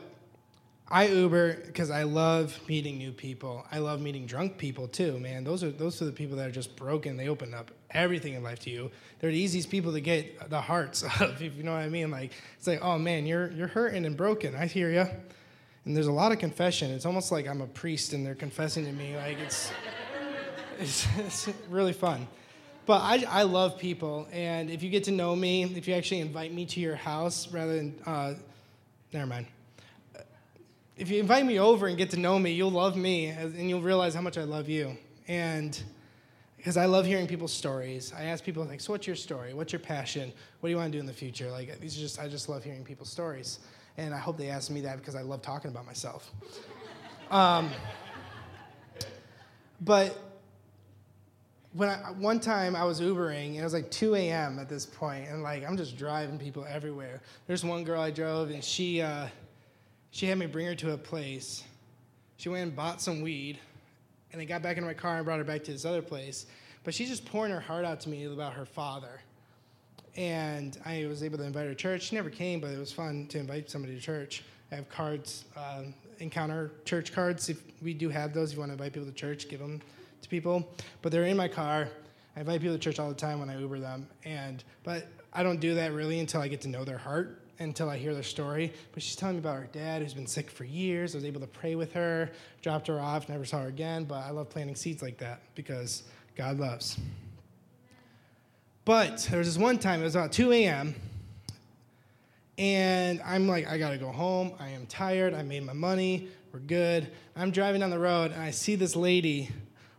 I 0.91 1.07
Uber 1.07 1.55
because 1.67 1.91
I 1.91 2.03
love 2.03 2.59
meeting 2.69 2.99
new 2.99 3.13
people. 3.13 3.65
I 3.71 3.79
love 3.79 4.01
meeting 4.01 4.27
drunk 4.27 4.59
people 4.59 4.89
too, 4.89 5.21
man. 5.21 5.45
Those 5.45 5.63
are 5.63 5.71
those 5.71 6.03
are 6.03 6.07
the 6.07 6.13
people 6.13 6.37
that 6.39 6.49
are 6.49 6.53
just 6.53 6.75
broken. 6.75 7.17
They 7.17 7.29
open 7.29 7.55
up 7.55 7.71
everything 7.93 8.35
in 8.35 8.43
life 8.43 8.59
to 8.61 8.71
you. 8.71 8.91
They're 9.21 9.31
the 9.31 9.39
easiest 9.39 9.71
people 9.71 9.93
to 9.93 10.01
get 10.01 10.51
the 10.51 10.61
hearts 10.61 11.03
of, 11.21 11.41
if 11.41 11.55
you 11.57 11.63
know 11.63 11.73
what 11.73 11.83
I 11.83 11.89
mean. 11.89 12.11
Like 12.11 12.33
it's 12.59 12.67
like, 12.67 12.83
oh 12.83 12.99
man, 12.99 13.25
you're 13.25 13.53
you're 13.53 13.69
hurting 13.69 14.05
and 14.05 14.17
broken. 14.17 14.57
I 14.57 14.67
hear 14.67 14.91
you. 14.91 15.07
And 15.85 15.97
there's 15.97 16.09
a 16.09 16.13
lot 16.13 16.33
of 16.33 16.39
confession. 16.39 16.91
It's 16.91 17.07
almost 17.07 17.31
like 17.31 17.47
I'm 17.47 17.61
a 17.61 17.67
priest 17.69 18.13
and 18.13 18.27
they're 18.27 18.35
confessing 18.35 18.85
to 18.85 18.93
me. 18.93 19.17
Like 19.17 19.39
it's 19.39 19.71
it's, 20.81 21.07
it's 21.19 21.49
really 21.69 21.93
fun. 21.93 22.27
but 22.85 23.01
I, 23.01 23.25
I 23.29 23.43
love 23.45 23.79
people, 23.79 24.27
and 24.33 24.71
if 24.71 24.83
you 24.83 24.91
get 24.91 25.05
to 25.05 25.13
know 25.13 25.37
me, 25.37 25.63
if 25.63 25.87
you 25.87 25.95
actually 25.95 26.21
invite 26.21 26.53
me 26.53 26.67
to 26.67 26.81
your 26.81 26.97
house 26.97 27.53
rather 27.53 27.77
than, 27.77 27.95
uh, 28.07 28.35
never 29.13 29.27
mind. 29.27 29.47
If 31.01 31.11
you 31.11 31.19
invite 31.19 31.47
me 31.47 31.59
over 31.59 31.87
and 31.87 31.97
get 31.97 32.11
to 32.11 32.19
know 32.19 32.39
me, 32.39 32.53
you'll 32.53 32.73
love 32.73 32.95
me, 32.95 33.29
and 33.29 33.71
you'll 33.71 33.81
realize 33.81 34.15
how 34.15 34.21
much 34.21 34.37
I 34.37 34.45
love 34.45 34.69
you. 34.69 34.99
And 35.29 35.83
because 36.59 36.77
I 36.77 36.85
love 36.85 37.07
hearing 37.07 37.27
people's 37.27 37.55
stories, 37.55 38.13
I 38.15 38.25
ask 38.25 38.45
people 38.45 38.63
like, 38.67 38.83
"So 38.83 38.93
what's 38.93 39.07
your 39.07 39.17
story? 39.17 39.55
What's 39.55 39.73
your 39.73 39.81
passion? 39.81 40.31
What 40.61 40.69
do 40.69 40.71
you 40.73 40.77
want 40.77 40.93
to 40.93 40.99
do 40.99 41.01
in 41.01 41.07
the 41.07 41.15
future?" 41.15 41.51
Like 41.51 41.81
these 41.81 41.97
are 41.97 42.01
just 42.01 42.21
I 42.21 42.29
just 42.29 42.51
love 42.51 42.63
hearing 42.63 42.85
people's 42.85 43.09
stories, 43.09 43.61
and 43.97 44.13
I 44.13 44.19
hope 44.19 44.37
they 44.37 44.51
ask 44.51 44.71
me 44.71 44.83
that 44.83 44.99
because 44.99 45.15
I 45.15 45.23
love 45.23 45.41
talking 45.41 45.71
about 45.71 45.87
myself. 45.87 46.31
Um, 47.31 47.71
but 49.83 50.19
when 51.75 51.89
I, 51.89 52.11
one 52.19 52.41
time 52.41 52.75
I 52.75 52.83
was 52.83 53.01
Ubering, 53.01 53.51
and 53.51 53.59
it 53.59 53.63
was 53.63 53.73
like 53.73 53.89
2 53.93 54.17
a.m. 54.17 54.59
at 54.59 54.69
this 54.69 54.85
point, 54.85 55.29
and 55.29 55.41
like 55.41 55.65
I'm 55.65 55.77
just 55.77 55.97
driving 55.97 56.41
people 56.41 56.67
everywhere. 56.69 57.23
There's 57.47 57.65
one 57.65 57.85
girl 57.85 58.01
I 58.01 58.11
drove, 58.11 58.51
and 58.51 58.65
she 58.65 59.01
uh, 59.01 59.29
she 60.11 60.27
had 60.27 60.39
me 60.39 60.47
bring 60.47 60.67
her 60.67 60.75
to 60.77 60.93
a 60.93 60.99
place. 60.99 61.63
She 62.37 62.49
went 62.49 62.63
and 62.63 62.77
bought 62.77 63.01
some 63.01 63.21
weed, 63.21 63.59
and 64.33 64.41
I 64.41 64.45
got 64.45 64.63
back 64.63 64.77
into 64.77 64.87
my 64.87 64.95
car 64.95 65.17
and 65.17 65.25
brought 65.25 65.39
her 65.39 65.45
back 65.45 65.65
to 65.65 65.73
this 65.73 65.85
other 65.85 66.03
place. 66.03 66.47
But 66.85 66.95
she's 66.95 67.09
just 67.09 67.27
pouring 67.27 67.53
her 67.53 67.61
heart 67.61 67.85
out 67.85 68.01
to 68.01 68.09
me 68.09 68.25
about 68.25 68.55
her 68.55 68.65
father. 68.65 69.21
And 70.17 70.79
I 70.85 71.07
was 71.07 71.23
able 71.23 71.39
to 71.39 71.45
invite 71.45 71.67
her 71.67 71.71
to 71.71 71.75
church. 71.75 72.03
She 72.03 72.17
never 72.17 72.31
came, 72.31 72.61
but 72.61 72.71
it 72.71 72.79
was 72.79 72.93
fun 72.93 73.27
to 73.29 73.39
invite 73.39 73.71
somebody 73.71 73.95
to 73.95 74.01
church. 74.01 74.43
I 74.73 74.77
have 74.77 74.89
cards, 74.89 75.45
um, 75.57 75.95
encounter 76.19 76.73
church 76.85 77.13
cards. 77.13 77.49
If 77.49 77.63
we 77.83 77.95
do 77.95 78.09
have 78.09 78.33
those, 78.33 78.51
if 78.51 78.57
you 78.57 78.61
want 78.61 78.71
to 78.71 78.75
invite 78.75 78.93
people 78.93 79.09
to 79.09 79.15
church, 79.15 79.49
give 79.49 79.61
them 79.61 79.81
to 80.23 80.29
people. 80.29 80.69
But 81.03 81.13
they're 81.13 81.25
in 81.25 81.37
my 81.37 81.49
car. 81.49 81.89
I 82.37 82.41
invite 82.41 82.61
people 82.61 82.77
to 82.77 82.81
church 82.81 82.99
all 82.99 83.09
the 83.09 83.15
time 83.15 83.41
when 83.41 83.51
I 83.51 83.59
Uber 83.59 83.81
them. 83.81 84.09
And 84.25 84.63
but 84.85 85.07
I 85.33 85.43
don't 85.43 85.61
do 85.61 85.75
that 85.75 85.93
really 85.93 86.21
until 86.21 86.41
I 86.41 86.49
get 86.49 86.61
to 86.63 86.69
know 86.69 86.85
their 86.85 86.99
heart, 86.99 87.40
until 87.61 87.89
I 87.89 87.99
hear 87.99 88.15
their 88.15 88.23
story. 88.23 88.73
But 88.93 89.03
she's 89.03 89.15
telling 89.15 89.37
me 89.37 89.41
about 89.41 89.57
her 89.57 89.69
dad 89.71 90.03
who's 90.03 90.15
been 90.15 90.27
sick 90.27 90.51
for 90.51 90.65
years. 90.65 91.15
I 91.15 91.19
was 91.19 91.25
able 91.25 91.41
to 91.41 91.47
pray 91.47 91.75
with 91.75 91.93
her, 91.93 92.31
dropped 92.63 92.87
her 92.89 92.99
off, 92.99 93.29
never 93.29 93.45
saw 93.45 93.61
her 93.61 93.69
again. 93.69 94.05
But 94.05 94.25
I 94.25 94.31
love 94.31 94.49
planting 94.49 94.75
seeds 94.75 95.03
like 95.03 95.19
that 95.19 95.43
because 95.55 96.03
God 96.37 96.59
loves. 96.59 96.99
But 98.85 99.19
there 99.31 99.39
was 99.39 99.47
this 99.47 99.63
one 99.63 99.79
time, 99.79 100.01
it 100.01 100.05
was 100.05 100.17
about 100.17 100.33
2 100.33 100.53
a.m. 100.53 100.95
And 102.59 103.23
I'm 103.25 103.47
like, 103.47 103.69
I 103.69 103.79
gotta 103.79 103.99
go 103.99 104.11
home. 104.11 104.53
I 104.59 104.71
am 104.71 104.87
tired. 104.87 105.35
I 105.35 105.43
made 105.43 105.63
my 105.63 105.73
money. 105.73 106.29
We're 106.53 106.61
good. 106.61 107.09
I'm 107.37 107.51
driving 107.53 107.81
down 107.81 107.91
the 107.91 107.99
road 107.99 108.33
and 108.33 108.43
I 108.43 108.51
see 108.51 108.75
this 108.75 108.97
lady 108.97 109.51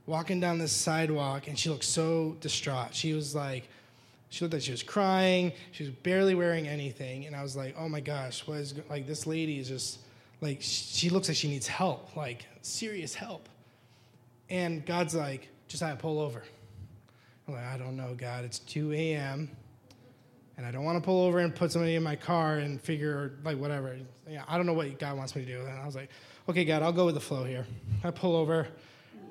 walking 0.05 0.39
down 0.39 0.57
this 0.57 0.71
sidewalk 0.71 1.47
and 1.47 1.57
she 1.57 1.69
looks 1.69 1.87
so 1.87 2.35
distraught. 2.41 2.93
She 2.93 3.13
was 3.13 3.33
like, 3.33 3.69
she 4.31 4.45
looked 4.45 4.53
like 4.53 4.63
she 4.63 4.71
was 4.71 4.81
crying. 4.81 5.51
She 5.73 5.83
was 5.83 5.91
barely 5.91 6.35
wearing 6.35 6.65
anything. 6.65 7.25
And 7.25 7.35
I 7.35 7.43
was 7.43 7.57
like, 7.57 7.75
oh 7.77 7.89
my 7.89 7.99
gosh, 7.99 8.47
what 8.47 8.59
is, 8.59 8.73
like, 8.89 9.05
this 9.05 9.27
lady 9.27 9.59
is 9.59 9.67
just, 9.67 9.99
like, 10.39 10.59
she 10.61 11.09
looks 11.09 11.27
like 11.27 11.35
she 11.35 11.49
needs 11.49 11.67
help, 11.67 12.15
like, 12.15 12.45
serious 12.61 13.13
help. 13.13 13.49
And 14.49 14.85
God's 14.85 15.15
like, 15.15 15.49
just 15.67 15.83
have 15.83 15.99
pull 15.99 16.17
over. 16.17 16.41
I'm 17.45 17.55
like, 17.55 17.65
I 17.65 17.77
don't 17.77 17.97
know, 17.97 18.15
God. 18.17 18.45
It's 18.45 18.59
2 18.59 18.93
a.m. 18.93 19.51
And 20.55 20.65
I 20.65 20.71
don't 20.71 20.85
want 20.85 20.97
to 20.97 21.05
pull 21.05 21.25
over 21.25 21.39
and 21.39 21.53
put 21.53 21.73
somebody 21.73 21.95
in 21.95 22.03
my 22.03 22.15
car 22.15 22.59
and 22.59 22.79
figure, 22.79 23.33
like, 23.43 23.57
whatever. 23.57 23.97
Yeah, 24.29 24.43
I 24.47 24.55
don't 24.55 24.65
know 24.65 24.73
what 24.73 24.97
God 24.97 25.17
wants 25.17 25.35
me 25.35 25.43
to 25.43 25.57
do. 25.57 25.59
And 25.59 25.77
I 25.77 25.85
was 25.85 25.95
like, 25.95 26.09
okay, 26.47 26.63
God, 26.63 26.83
I'll 26.83 26.93
go 26.93 27.05
with 27.05 27.15
the 27.15 27.21
flow 27.21 27.43
here. 27.43 27.65
I 28.01 28.11
pull 28.11 28.37
over, 28.37 28.69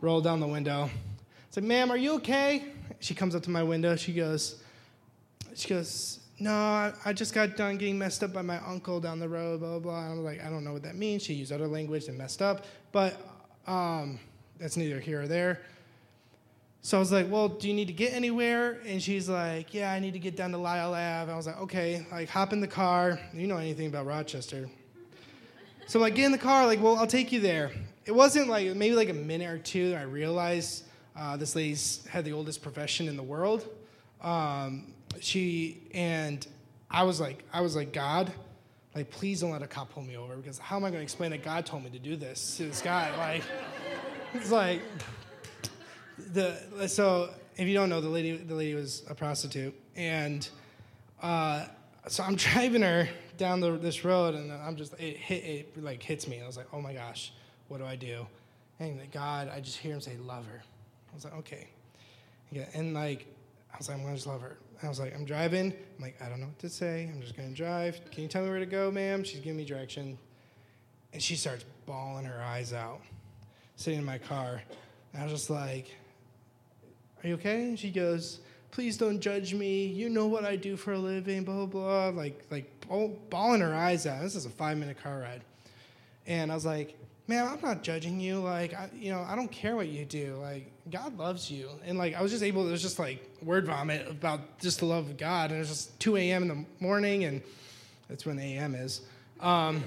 roll 0.02 0.20
down 0.20 0.40
the 0.40 0.46
window. 0.46 0.84
I 0.84 0.90
said, 1.48 1.64
ma'am, 1.64 1.90
are 1.90 1.96
you 1.96 2.16
okay? 2.16 2.66
She 2.98 3.14
comes 3.14 3.34
up 3.34 3.42
to 3.44 3.50
my 3.50 3.62
window. 3.62 3.96
She 3.96 4.12
goes, 4.12 4.62
she 5.54 5.68
goes, 5.68 6.20
no, 6.38 6.92
I, 7.04 7.12
just 7.12 7.34
got 7.34 7.56
done 7.56 7.76
getting 7.76 7.98
messed 7.98 8.24
up 8.24 8.32
by 8.32 8.42
my 8.42 8.58
uncle 8.66 8.98
down 8.98 9.18
the 9.18 9.28
road, 9.28 9.60
blah, 9.60 9.70
blah, 9.70 9.78
blah. 9.78 10.04
And 10.04 10.12
I'm 10.12 10.24
like, 10.24 10.42
I 10.42 10.48
don't 10.48 10.64
know 10.64 10.72
what 10.72 10.82
that 10.84 10.96
means. 10.96 11.22
She 11.22 11.34
used 11.34 11.52
other 11.52 11.66
language 11.66 12.08
and 12.08 12.16
messed 12.16 12.40
up, 12.40 12.64
but 12.92 13.20
um, 13.66 14.18
that's 14.58 14.76
neither 14.76 15.00
here 15.00 15.22
or 15.22 15.28
there. 15.28 15.60
So 16.82 16.96
I 16.96 17.00
was 17.00 17.12
like, 17.12 17.30
well, 17.30 17.48
do 17.48 17.68
you 17.68 17.74
need 17.74 17.88
to 17.88 17.92
get 17.92 18.14
anywhere? 18.14 18.80
And 18.86 19.02
she's 19.02 19.28
like, 19.28 19.74
yeah, 19.74 19.92
I 19.92 19.98
need 19.98 20.14
to 20.14 20.18
get 20.18 20.34
down 20.34 20.50
to 20.52 20.58
Lyell 20.58 20.94
Ave. 20.94 21.30
I 21.30 21.36
was 21.36 21.46
like, 21.46 21.60
okay, 21.60 22.06
like 22.10 22.30
hop 22.30 22.54
in 22.54 22.60
the 22.60 22.68
car. 22.68 23.20
You 23.34 23.46
know 23.46 23.58
anything 23.58 23.86
about 23.86 24.06
Rochester. 24.06 24.70
So 25.86 25.98
I'm 25.98 26.02
like, 26.02 26.14
get 26.14 26.24
in 26.24 26.32
the 26.32 26.38
car. 26.38 26.64
Like, 26.64 26.80
well, 26.80 26.96
I'll 26.96 27.06
take 27.06 27.32
you 27.32 27.40
there. 27.40 27.70
It 28.06 28.12
wasn't 28.12 28.48
like 28.48 28.74
maybe 28.74 28.94
like 28.94 29.10
a 29.10 29.14
minute 29.14 29.50
or 29.50 29.58
two. 29.58 29.94
I 29.98 30.02
realized 30.02 30.84
uh, 31.14 31.36
this 31.36 31.54
lady's 31.54 32.06
had 32.06 32.24
the 32.24 32.32
oldest 32.32 32.62
profession 32.62 33.08
in 33.08 33.16
the 33.16 33.22
world. 33.22 33.68
Um, 34.22 34.94
she 35.20 35.83
and 35.92 36.46
I 36.90 37.05
was 37.05 37.20
like, 37.20 37.44
I 37.53 37.61
was 37.61 37.77
like, 37.77 37.92
God, 37.92 38.33
like, 38.94 39.11
please 39.11 39.40
don't 39.40 39.51
let 39.51 39.62
a 39.62 39.66
cop 39.66 39.90
pull 39.92 40.03
me 40.03 40.16
over 40.16 40.37
because 40.37 40.59
how 40.59 40.77
am 40.77 40.85
I 40.85 40.88
going 40.88 40.99
to 40.99 41.05
explain 41.05 41.31
that 41.31 41.44
God 41.44 41.64
told 41.64 41.85
me 41.85 41.90
to 41.90 41.99
do 41.99 42.16
this 42.16 42.57
to 42.57 42.64
this 42.64 42.83
guy? 42.83 43.16
Like, 43.16 43.42
it's 44.35 44.51
like 44.51 44.83
the 46.33 46.87
so 46.88 47.31
if 47.57 47.68
you 47.68 47.75
don't 47.75 47.88
know, 47.88 48.01
the 48.01 48.09
lady 48.09 48.37
the 48.37 48.55
lady 48.55 48.75
was 48.75 49.03
a 49.09 49.14
prostitute, 49.14 49.75
and 49.94 50.49
uh, 51.23 51.66
so 52.09 52.23
I'm 52.23 52.35
driving 52.37 52.83
her 52.83 53.09
down 53.37 53.61
the, 53.61 53.73
this 53.73 54.05
road, 54.05 54.35
and 54.35 54.53
I'm 54.53 54.77
just 54.77 54.94
it 54.94 55.16
hit 55.16 55.44
it 55.44 55.83
like 55.83 56.03
hits 56.03 56.27
me. 56.27 56.40
I 56.42 56.46
was 56.46 56.57
like, 56.57 56.68
oh 56.73 56.81
my 56.81 56.92
gosh, 56.92 57.33
what 57.68 57.79
do 57.79 57.85
I 57.85 57.96
do? 57.96 58.27
And 58.79 58.99
like, 58.99 59.12
God, 59.12 59.51
I 59.55 59.61
just 59.61 59.77
hear 59.77 59.94
him 59.94 60.01
say, 60.01 60.16
love 60.25 60.46
her. 60.46 60.62
I 61.12 61.14
was 61.14 61.25
like, 61.25 61.37
okay, 61.38 61.68
yeah, 62.51 62.66
and 62.75 62.94
like 62.94 63.27
I 63.73 63.79
was 63.79 63.88
like, 63.88 63.99
I'm 63.99 64.05
gonna 64.05 64.16
just 64.16 64.27
love 64.27 64.42
her. 64.42 64.57
I 64.83 64.88
was 64.88 64.99
like, 64.99 65.14
I'm 65.14 65.25
driving. 65.25 65.73
I'm 65.73 66.03
like, 66.03 66.21
I 66.23 66.29
don't 66.29 66.40
know 66.40 66.47
what 66.47 66.59
to 66.61 66.69
say. 66.69 67.11
I'm 67.12 67.21
just 67.21 67.37
gonna 67.37 67.51
drive. 67.51 68.01
Can 68.11 68.23
you 68.23 68.29
tell 68.29 68.43
me 68.43 68.49
where 68.49 68.59
to 68.59 68.66
go, 68.66 68.90
ma'am? 68.90 69.25
She's 69.25 69.40
giving 69.40 69.59
me 69.59 69.64
direction, 69.64 70.19
and 71.12 71.23
she 71.23 71.37
starts 71.37 71.64
bawling 71.87 72.25
her 72.25 72.40
eyes 72.43 72.73
out, 72.73 73.01
sitting 73.77 73.99
in 73.99 74.05
my 74.05 74.19
car. 74.19 74.62
And 75.12 75.23
I 75.23 75.25
was 75.25 75.33
just 75.33 75.51
like, 75.51 75.95
Are 77.23 77.29
you 77.29 77.35
okay? 77.35 77.64
And 77.64 77.79
she 77.79 77.90
goes, 77.90 78.40
Please 78.71 78.97
don't 78.97 79.21
judge 79.21 79.53
me. 79.53 79.87
You 79.87 80.09
know 80.09 80.27
what 80.27 80.45
I 80.45 80.57
do 80.57 80.77
for 80.77 80.93
a 80.93 80.99
living, 80.99 81.45
blah, 81.45 81.66
blah, 81.66 81.66
blah. 81.66 82.09
Like, 82.09 82.45
like 82.51 82.71
bawling 82.88 83.61
her 83.61 83.75
eyes 83.75 84.07
out. 84.07 84.23
This 84.23 84.37
is 84.37 84.47
a 84.47 84.51
five 84.51 84.79
minute 84.79 85.03
car 85.03 85.19
ride. 85.19 85.43
And 86.27 86.51
I 86.51 86.55
was 86.55 86.64
like, 86.64 86.97
Man, 87.31 87.47
I'm 87.47 87.61
not 87.61 87.85
judging 87.85 88.19
you. 88.19 88.40
Like, 88.40 88.75
I, 88.75 88.90
you 88.93 89.12
know, 89.12 89.21
I 89.21 89.37
don't 89.37 89.53
care 89.53 89.77
what 89.77 89.87
you 89.87 90.05
do. 90.05 90.35
Like, 90.43 90.69
God 90.90 91.16
loves 91.16 91.49
you. 91.49 91.69
And 91.87 91.97
like, 91.97 92.16
I 92.16 92.23
was 92.23 92.33
just 92.33 92.43
able, 92.43 92.66
it 92.66 92.73
was 92.73 92.83
just 92.83 92.99
like 92.99 93.25
word 93.40 93.66
vomit 93.66 94.09
about 94.11 94.59
just 94.59 94.81
the 94.81 94.87
love 94.87 95.09
of 95.09 95.16
God. 95.16 95.51
And 95.51 95.59
it 95.59 95.61
was 95.61 95.69
just 95.69 96.01
2 96.01 96.16
a.m. 96.16 96.43
in 96.43 96.49
the 96.49 96.64
morning, 96.81 97.23
and 97.23 97.40
that's 98.09 98.27
when 98.27 98.37
a.m. 98.40 98.75
is. 98.75 99.03
Um, 99.38 99.85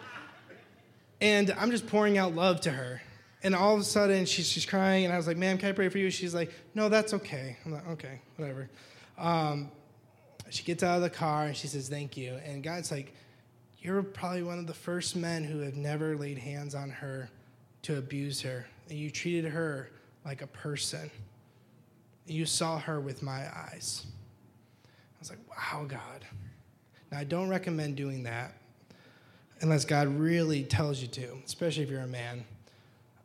and 1.20 1.50
I'm 1.58 1.70
just 1.70 1.86
pouring 1.86 2.16
out 2.16 2.34
love 2.34 2.62
to 2.62 2.70
her. 2.70 3.02
And 3.42 3.54
all 3.54 3.74
of 3.74 3.80
a 3.82 3.84
sudden, 3.84 4.24
she's, 4.24 4.48
she's 4.48 4.64
crying, 4.64 5.04
and 5.04 5.12
I 5.12 5.18
was 5.18 5.26
like, 5.26 5.36
Ma'am, 5.36 5.58
can 5.58 5.68
I 5.68 5.72
pray 5.72 5.90
for 5.90 5.98
you? 5.98 6.08
She's 6.08 6.34
like, 6.34 6.50
No, 6.74 6.88
that's 6.88 7.12
okay. 7.12 7.58
I'm 7.66 7.72
like, 7.72 7.86
Okay, 7.88 8.22
whatever. 8.36 8.70
Um, 9.18 9.70
she 10.48 10.62
gets 10.62 10.82
out 10.82 10.96
of 10.96 11.02
the 11.02 11.10
car 11.10 11.44
and 11.44 11.54
she 11.54 11.66
says, 11.66 11.90
Thank 11.90 12.16
you. 12.16 12.38
And 12.46 12.62
God's 12.62 12.90
like, 12.90 13.14
You're 13.80 14.02
probably 14.02 14.42
one 14.42 14.58
of 14.58 14.66
the 14.66 14.74
first 14.74 15.16
men 15.16 15.42
who 15.42 15.60
have 15.60 15.76
never 15.76 16.16
laid 16.16 16.38
hands 16.38 16.74
on 16.74 16.90
her 16.90 17.30
to 17.82 17.96
abuse 17.96 18.40
her. 18.42 18.66
And 18.88 18.98
you 18.98 19.10
treated 19.10 19.50
her 19.50 19.90
like 20.24 20.42
a 20.42 20.46
person. 20.46 21.10
You 22.26 22.44
saw 22.44 22.78
her 22.78 23.00
with 23.00 23.22
my 23.22 23.46
eyes. 23.56 24.04
I 24.84 25.18
was 25.18 25.30
like, 25.30 25.38
Wow, 25.48 25.84
God. 25.84 26.24
Now, 27.10 27.18
I 27.18 27.24
don't 27.24 27.48
recommend 27.48 27.96
doing 27.96 28.22
that 28.24 28.54
unless 29.62 29.84
God 29.84 30.08
really 30.08 30.62
tells 30.62 31.00
you 31.00 31.08
to, 31.08 31.38
especially 31.44 31.82
if 31.82 31.90
you're 31.90 32.00
a 32.00 32.06
man. 32.06 32.44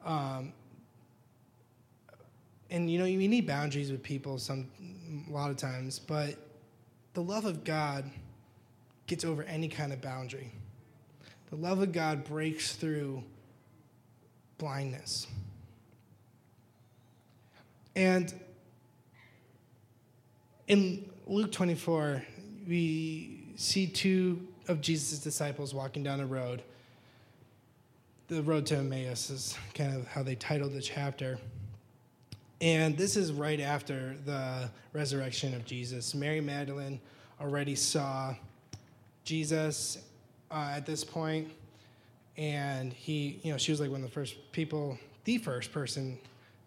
Um, 0.04 0.54
and 2.70 2.90
you 2.90 3.00
know, 3.00 3.06
you 3.06 3.28
need 3.28 3.46
boundaries 3.46 3.92
with 3.92 4.04
people 4.04 4.38
some 4.38 4.68
a 5.30 5.32
lot 5.32 5.52
of 5.52 5.58
times, 5.58 6.00
but 6.00 6.36
the 7.14 7.22
love 7.22 7.46
of 7.46 7.64
God 7.64 8.10
gets 9.08 9.24
over 9.24 9.44
any 9.44 9.68
kind 9.68 9.94
of 9.94 10.02
boundary. 10.02 10.52
The 11.50 11.56
love 11.56 11.82
of 11.82 11.92
God 11.92 12.24
breaks 12.24 12.74
through 12.74 13.24
blindness. 14.58 15.28
And 17.96 18.34
in 20.68 21.10
Luke 21.28 21.52
24, 21.52 22.24
we 22.68 23.54
see 23.56 23.88
two 23.88 24.48
of 24.68 24.82
Jesus' 24.82 25.20
disciples 25.20 25.74
walking 25.74 26.04
down 26.04 26.20
a 26.20 26.26
road. 26.26 26.64
The 28.28 28.42
road 28.42 28.66
to 28.68 28.78
Emmaus 28.78 29.30
is 29.30 29.58
kind 29.76 29.96
of 29.96 30.08
how 30.08 30.24
they 30.24 30.36
titled 30.36 30.74
the 30.74 30.82
chapter. 30.82 31.38
And 32.60 32.98
this 32.98 33.16
is 33.16 33.32
right 33.32 33.60
after 33.60 34.16
the 34.26 34.70
resurrection 34.94 35.54
of 35.54 35.66
Jesus. 35.66 36.16
Mary 36.16 36.42
Magdalene 36.42 37.00
already 37.40 37.76
saw 37.76 38.34
Jesus 39.26 39.98
uh, 40.52 40.72
at 40.76 40.86
this 40.86 41.04
point, 41.04 41.52
and 42.38 42.94
he, 42.94 43.40
you 43.44 43.52
know, 43.52 43.58
she 43.58 43.72
was 43.72 43.82
like 43.82 43.90
one 43.90 44.02
of 44.02 44.08
the 44.08 44.14
first 44.14 44.52
people, 44.52 44.98
the 45.26 45.38
first 45.38 45.72
person 45.72 46.18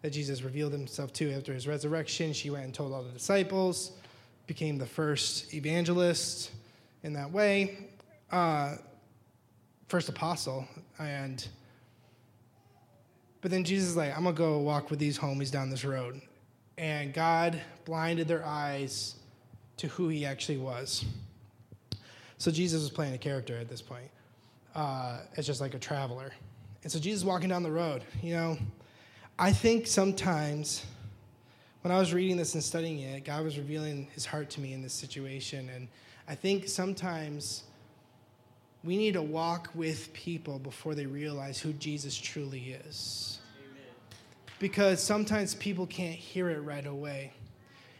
that 0.01 0.11
Jesus 0.11 0.41
revealed 0.41 0.71
himself 0.71 1.11
to 1.13 1.31
after 1.31 1.53
his 1.53 1.67
resurrection. 1.67 2.33
She 2.33 2.49
went 2.49 2.65
and 2.65 2.73
told 2.73 2.93
all 2.93 3.03
the 3.03 3.11
disciples, 3.11 3.93
became 4.47 4.77
the 4.77 4.85
first 4.85 5.53
evangelist 5.53 6.51
in 7.03 7.13
that 7.13 7.31
way, 7.31 7.89
uh, 8.31 8.75
first 9.87 10.09
apostle. 10.09 10.67
And 10.99 11.45
but 13.41 13.51
then 13.51 13.63
Jesus 13.63 13.89
is 13.89 13.95
like, 13.95 14.15
I'm 14.17 14.23
gonna 14.23 14.35
go 14.35 14.57
walk 14.59 14.89
with 14.89 14.99
these 14.99 15.17
homies 15.17 15.51
down 15.51 15.69
this 15.69 15.85
road. 15.85 16.21
And 16.77 17.13
God 17.13 17.61
blinded 17.85 18.27
their 18.27 18.45
eyes 18.45 19.15
to 19.77 19.87
who 19.87 20.09
he 20.09 20.25
actually 20.25 20.57
was. 20.57 21.05
So 22.39 22.51
Jesus 22.51 22.81
was 22.81 22.89
playing 22.89 23.13
a 23.13 23.17
character 23.17 23.57
at 23.57 23.69
this 23.69 23.81
point. 23.81 24.09
Uh, 24.73 25.19
it's 25.35 25.45
just 25.45 25.59
like 25.59 25.73
a 25.73 25.79
traveler. 25.79 26.31
And 26.83 26.91
so 26.91 26.97
Jesus 26.97 27.25
walking 27.25 27.49
down 27.49 27.63
the 27.63 27.71
road, 27.71 28.01
you 28.23 28.33
know, 28.33 28.57
I 29.37 29.51
think 29.51 29.87
sometimes 29.87 30.85
when 31.81 31.91
I 31.91 31.99
was 31.99 32.13
reading 32.13 32.37
this 32.37 32.53
and 32.53 32.63
studying 32.63 32.99
it, 32.99 33.25
God 33.25 33.43
was 33.43 33.57
revealing 33.57 34.07
his 34.13 34.25
heart 34.25 34.49
to 34.51 34.61
me 34.61 34.71
in 34.71 34.81
this 34.81 34.93
situation. 34.93 35.69
And 35.75 35.89
I 36.29 36.35
think 36.35 36.69
sometimes 36.69 37.63
we 38.85 38.95
need 38.95 39.15
to 39.15 39.21
walk 39.21 39.69
with 39.75 40.13
people 40.13 40.59
before 40.59 40.95
they 40.95 41.05
realize 41.05 41.59
who 41.59 41.73
Jesus 41.73 42.17
truly 42.17 42.77
is. 42.85 43.39
Amen. 43.59 43.83
Because 44.59 45.03
sometimes 45.03 45.55
people 45.55 45.85
can't 45.85 46.15
hear 46.15 46.49
it 46.49 46.59
right 46.61 46.85
away. 46.85 47.33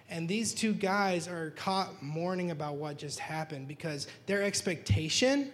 And 0.10 0.28
these 0.28 0.54
two 0.54 0.74
guys 0.74 1.28
are 1.28 1.52
caught 1.52 2.02
mourning 2.02 2.52
about 2.52 2.76
what 2.76 2.98
just 2.98 3.20
happened 3.20 3.68
because 3.68 4.08
their 4.26 4.42
expectation 4.42 5.52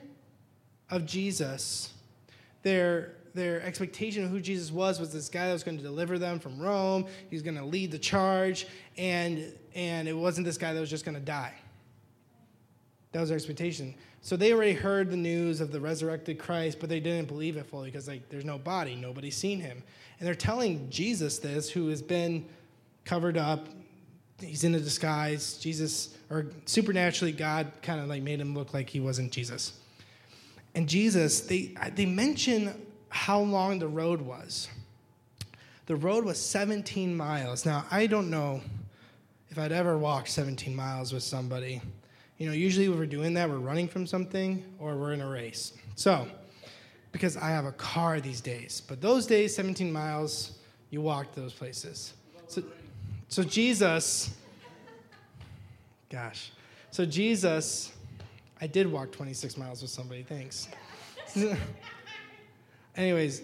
of 0.89 1.05
Jesus, 1.05 1.93
their 2.63 3.13
their 3.33 3.61
expectation 3.63 4.23
of 4.23 4.31
who 4.31 4.39
Jesus 4.39 4.71
was 4.71 4.97
was 4.97 5.11
this 5.11 5.27
guy 5.27 5.47
that 5.47 5.53
was 5.53 5.63
going 5.63 5.75
to 5.75 5.83
deliver 5.83 6.17
them 6.17 6.39
from 6.39 6.57
Rome. 6.57 7.05
He's 7.29 7.41
going 7.41 7.57
to 7.57 7.65
lead 7.65 7.91
the 7.91 7.99
charge, 7.99 8.65
and 8.97 9.53
and 9.75 10.07
it 10.07 10.13
wasn't 10.13 10.45
this 10.45 10.57
guy 10.57 10.73
that 10.73 10.79
was 10.79 10.89
just 10.89 11.03
going 11.03 11.15
to 11.15 11.21
die. 11.21 11.53
That 13.11 13.19
was 13.19 13.29
their 13.29 13.35
expectation. 13.35 13.93
So 14.21 14.35
they 14.35 14.53
already 14.53 14.73
heard 14.73 15.11
the 15.11 15.17
news 15.17 15.61
of 15.61 15.71
the 15.71 15.79
resurrected 15.79 16.39
Christ, 16.39 16.79
but 16.79 16.89
they 16.89 16.99
didn't 16.99 17.27
believe 17.27 17.57
it 17.57 17.65
fully 17.65 17.91
because 17.91 18.07
like 18.07 18.27
there's 18.29 18.45
no 18.45 18.57
body, 18.57 18.95
nobody's 18.95 19.35
seen 19.35 19.59
him, 19.59 19.83
and 20.19 20.27
they're 20.27 20.33
telling 20.33 20.89
Jesus 20.89 21.37
this, 21.37 21.69
who 21.69 21.89
has 21.89 22.01
been 22.01 22.45
covered 23.03 23.37
up. 23.37 23.67
He's 24.41 24.63
in 24.63 24.75
a 24.75 24.79
disguise. 24.79 25.57
Jesus, 25.57 26.15
or 26.29 26.47
supernaturally, 26.65 27.31
God 27.31 27.71
kind 27.81 27.99
of 27.99 28.07
like 28.07 28.21
made 28.21 28.39
him 28.41 28.53
look 28.53 28.73
like 28.73 28.89
he 28.89 28.99
wasn't 28.99 29.31
Jesus. 29.31 29.73
And 30.73 30.89
Jesus, 30.89 31.41
they 31.41 31.73
they 31.95 32.05
mention 32.05 32.85
how 33.09 33.39
long 33.39 33.79
the 33.79 33.87
road 33.87 34.21
was. 34.21 34.67
The 35.85 35.95
road 35.95 36.25
was 36.25 36.39
17 36.39 37.15
miles. 37.15 37.65
Now, 37.65 37.85
I 37.91 38.07
don't 38.07 38.29
know 38.29 38.61
if 39.49 39.59
I'd 39.59 39.71
ever 39.71 39.97
walked 39.97 40.29
17 40.29 40.75
miles 40.75 41.13
with 41.13 41.23
somebody. 41.23 41.81
You 42.37 42.47
know, 42.47 42.53
usually 42.53 42.89
when 42.89 42.97
we're 42.97 43.05
doing 43.05 43.35
that, 43.35 43.49
we're 43.49 43.57
running 43.57 43.87
from 43.87 44.05
something 44.05 44.65
or 44.79 44.97
we're 44.97 45.13
in 45.13 45.21
a 45.21 45.29
race. 45.29 45.73
So, 45.95 46.27
because 47.13 47.37
I 47.37 47.49
have 47.51 47.65
a 47.65 47.71
car 47.71 48.19
these 48.19 48.41
days, 48.41 48.81
but 48.85 48.99
those 48.99 49.25
days, 49.25 49.55
17 49.55 49.93
miles, 49.93 50.57
you 50.89 50.99
walked 50.99 51.35
those 51.35 51.53
places. 51.53 52.13
So, 52.47 52.63
so 53.35 53.43
Jesus, 53.43 54.33
gosh, 56.09 56.53
so 56.89 57.05
Jesus, 57.05 57.91
I 58.61 58.67
did 58.67 58.89
walk 58.89 59.11
26 59.11 59.57
miles 59.57 59.81
with 59.81 59.91
somebody, 59.91 60.23
thanks. 60.23 60.69
Anyways, 62.95 63.41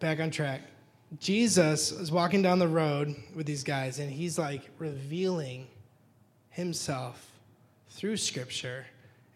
back 0.00 0.20
on 0.20 0.30
track. 0.30 0.62
Jesus 1.20 1.92
is 1.92 2.10
walking 2.10 2.40
down 2.40 2.58
the 2.58 2.66
road 2.66 3.14
with 3.34 3.44
these 3.44 3.62
guys, 3.62 3.98
and 3.98 4.10
he's 4.10 4.38
like 4.38 4.70
revealing 4.78 5.66
himself 6.48 7.30
through 7.90 8.16
scripture 8.16 8.86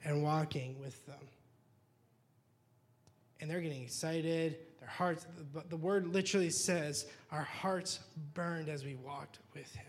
and 0.03 0.23
walking 0.23 0.81
with 0.81 1.05
them. 1.05 1.29
And 3.39 3.51
they're 3.51 3.61
getting 3.61 3.83
excited. 3.83 4.57
Their 4.83 4.91
hearts, 4.91 5.29
the 5.69 5.77
word 5.77 6.09
literally 6.09 6.51
says, 6.51 7.07
our 7.31 7.45
hearts 7.45 8.01
burned 8.35 8.69
as 8.69 8.85
we 8.85 8.97
walked 8.97 9.39
with 9.55 9.73
him. 9.73 9.87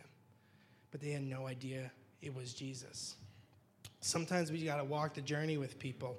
But 0.92 1.02
they 1.02 1.10
had 1.10 1.24
no 1.24 1.48
idea 1.48 1.92
it 2.22 2.36
was 2.36 2.54
Jesus. 2.54 3.16
Sometimes 4.02 4.52
we 4.52 4.64
got 4.64 4.78
to 4.78 4.84
walk 4.84 5.16
the 5.16 5.22
journey 5.22 5.58
with 5.58 5.80
people 5.80 6.16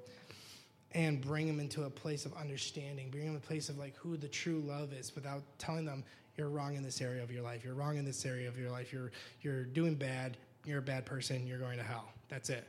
and 0.90 1.20
bring 1.20 1.46
them 1.46 1.60
into 1.60 1.84
a 1.84 1.90
place 1.90 2.26
of 2.26 2.34
understanding, 2.34 3.10
bring 3.10 3.26
them 3.26 3.36
a 3.36 3.46
place 3.46 3.68
of 3.68 3.78
like 3.78 3.94
who 3.94 4.16
the 4.16 4.26
true 4.26 4.58
love 4.58 4.92
is 4.92 5.14
without 5.14 5.44
telling 5.56 5.84
them 5.84 6.02
you're 6.36 6.48
wrong 6.48 6.74
in 6.74 6.82
this 6.82 7.00
area 7.00 7.22
of 7.22 7.30
your 7.30 7.44
life. 7.44 7.64
You're 7.64 7.74
wrong 7.74 7.96
in 7.96 8.04
this 8.04 8.26
area 8.26 8.48
of 8.48 8.58
your 8.58 8.70
life. 8.70 8.92
You're 8.92 9.12
you're 9.40 9.62
doing 9.62 9.94
bad. 9.94 10.36
You're 10.64 10.80
a 10.80 10.82
bad 10.82 11.06
person. 11.06 11.46
You're 11.46 11.60
going 11.60 11.78
to 11.78 11.84
hell. 11.84 12.08
That's 12.28 12.50
it. 12.50 12.66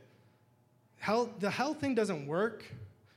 Hell, 0.99 1.31
the 1.39 1.49
hell 1.49 1.73
thing 1.73 1.95
doesn't 1.95 2.27
work 2.27 2.63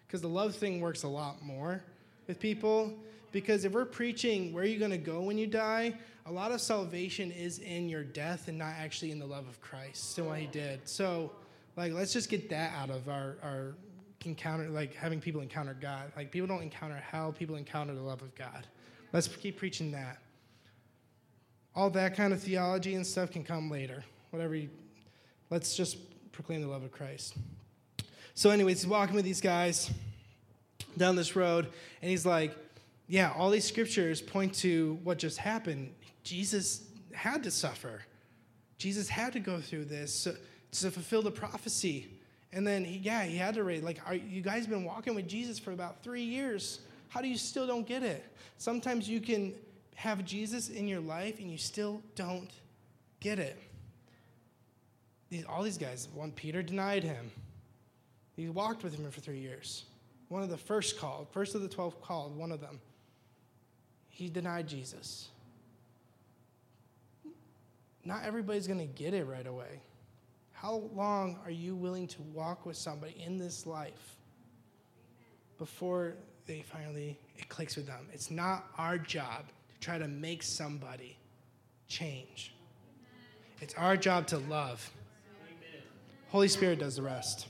because 0.07 0.23
the 0.23 0.29
love 0.29 0.57
thing 0.57 0.81
works 0.81 1.03
a 1.03 1.09
lot 1.09 1.43
more 1.43 1.83
with 2.29 2.39
people. 2.39 2.95
Because 3.33 3.65
if 3.65 3.73
we're 3.73 3.85
preaching 3.85 4.53
where 4.53 4.63
are 4.63 4.67
you 4.67 4.79
going 4.79 4.93
to 4.93 4.99
go 4.99 5.23
when 5.23 5.37
you 5.37 5.47
die, 5.47 5.95
a 6.27 6.33
lot 6.33 6.53
of 6.53 6.61
salvation 6.61 7.33
is 7.33 7.59
in 7.59 7.89
your 7.89 8.05
death 8.05 8.49
and 8.49 8.57
not 8.57 8.75
actually 8.79 9.11
in 9.11 9.19
the 9.19 9.27
love 9.27 9.49
of 9.49 9.61
Christ 9.61 10.17
and 10.19 10.27
what 10.29 10.39
He 10.39 10.47
did. 10.47 10.87
So, 10.89 11.33
like, 11.77 11.93
let's 11.93 12.13
just 12.13 12.29
get 12.29 12.49
that 12.51 12.73
out 12.75 12.91
of 12.91 13.09
our, 13.09 13.37
our 13.43 13.75
encounter 14.25 14.69
like 14.69 14.95
having 14.95 15.21
people 15.21 15.41
encounter 15.41 15.77
God. 15.81 16.13
Like 16.17 16.31
people 16.31 16.47
don't 16.47 16.63
encounter 16.63 16.97
hell, 16.97 17.33
people 17.33 17.57
encounter 17.57 17.95
the 17.95 18.03
love 18.03 18.23
of 18.23 18.35
God. 18.35 18.67
Let's 19.13 19.29
keep 19.29 19.57
preaching 19.57 19.93
that. 19.93 20.19
All 21.75 21.91
that 21.91 22.17
kind 22.17 22.33
of 22.33 22.43
theology 22.43 22.95
and 22.95 23.07
stuff 23.07 23.31
can 23.31 23.45
come 23.45 23.71
later. 23.71 24.05
Whatever 24.31 24.55
you, 24.55 24.69
let's 25.51 25.77
just 25.77 25.97
proclaim 26.33 26.61
the 26.61 26.69
love 26.69 26.83
of 26.83 26.93
Christ. 26.93 27.35
So, 28.35 28.51
anyways, 28.51 28.87
walking 28.87 29.15
with 29.15 29.25
these 29.25 29.41
guys 29.41 29.91
down 30.97 31.17
this 31.17 31.37
road, 31.37 31.69
and 32.03 32.11
he's 32.11 32.27
like, 32.27 32.57
Yeah, 33.07 33.33
all 33.37 33.51
these 33.51 33.65
scriptures 33.65 34.21
point 34.21 34.55
to 34.57 34.99
what 35.05 35.19
just 35.19 35.39
happened. 35.39 35.93
Jesus 36.25 36.85
had 37.13 37.43
to 37.45 37.51
suffer. 37.51 38.03
Jesus 38.77 39.09
had 39.09 39.33
to 39.33 39.41
go 39.41 39.61
through 39.61 39.87
this 39.87 40.29
to, 40.73 40.91
fulfill 40.91 41.23
the 41.23 41.31
prophecy. 41.31 42.07
And 42.53 42.67
then, 42.67 42.85
he, 42.85 42.99
yeah, 42.99 43.25
he 43.25 43.37
had 43.37 43.55
to 43.55 43.65
raise, 43.65 43.83
like, 43.83 43.99
are, 44.07 44.15
you 44.15 44.41
guys 44.41 44.67
been 44.67 44.85
walking 44.85 45.15
with 45.15 45.29
Jesus 45.29 45.59
for 45.59 45.73
about 45.73 46.03
three 46.03 46.23
years. 46.23 46.81
How 47.09 47.21
do 47.21 47.29
you 47.29 47.37
still 47.37 47.67
don't 47.67 47.87
get 47.87 48.03
it? 48.03 48.25
Sometimes 48.59 49.09
you 49.09 49.21
can 49.21 49.55
have 49.95 50.25
Jesus 50.25 50.69
in 50.69 50.87
your 50.87 51.01
life 51.01 51.41
and 51.41 51.51
you 51.51 51.59
still 51.59 52.01
don't 52.15 52.51
get 53.21 53.39
it. 53.39 53.61
These, 55.31 55.45
all 55.45 55.63
these 55.63 55.79
guys, 55.79 56.09
one, 56.15 56.33
Peter 56.33 56.63
denied 56.63 57.05
him. 57.05 57.31
He 58.37 58.49
walked 58.49 58.85
with 58.85 58.97
him 58.97 59.11
for 59.11 59.21
three 59.21 59.41
years. 59.41 59.85
One 60.29 60.43
of 60.43 60.51
the 60.51 60.59
first 60.59 60.99
called, 60.99 61.29
first 61.31 61.55
of 61.55 61.63
the 61.63 61.69
12 61.69 62.01
called, 62.03 62.37
one 62.37 62.53
of 62.53 62.61
them. 62.61 62.81
He 64.09 64.29
denied 64.29 64.69
Jesus. 64.69 65.29
Not 68.05 68.25
everybody's 68.25 68.67
going 68.67 68.81
to 68.81 68.87
get 68.87 69.15
it 69.15 69.25
right 69.25 69.47
away. 69.47 69.81
How 70.53 70.83
long 70.95 71.39
are 71.45 71.51
you 71.51 71.77
willing 71.77 72.09
to 72.09 72.23
walk 72.35 72.67
with 72.67 72.77
somebody 72.77 73.15
in 73.25 73.39
this 73.39 73.65
life 73.67 74.17
before 75.57 76.15
they 76.47 76.63
finally, 76.63 77.19
it 77.37 77.49
clicks 77.49 77.77
with 77.77 77.87
them? 77.87 78.09
It's 78.13 78.31
not 78.31 78.67
our 78.77 78.99
job 78.99 79.47
to 79.47 79.81
try 79.81 79.99
to 79.99 80.09
make 80.09 80.43
somebody 80.43 81.17
change. 81.87 82.55
It's 83.61 83.75
our 83.75 83.97
job 83.97 84.27
to 84.29 84.39
love. 84.39 84.91
Holy 86.31 86.49
Spirit 86.49 86.81
does 86.81 86.97
the 86.97 87.03
rest. 87.03 87.47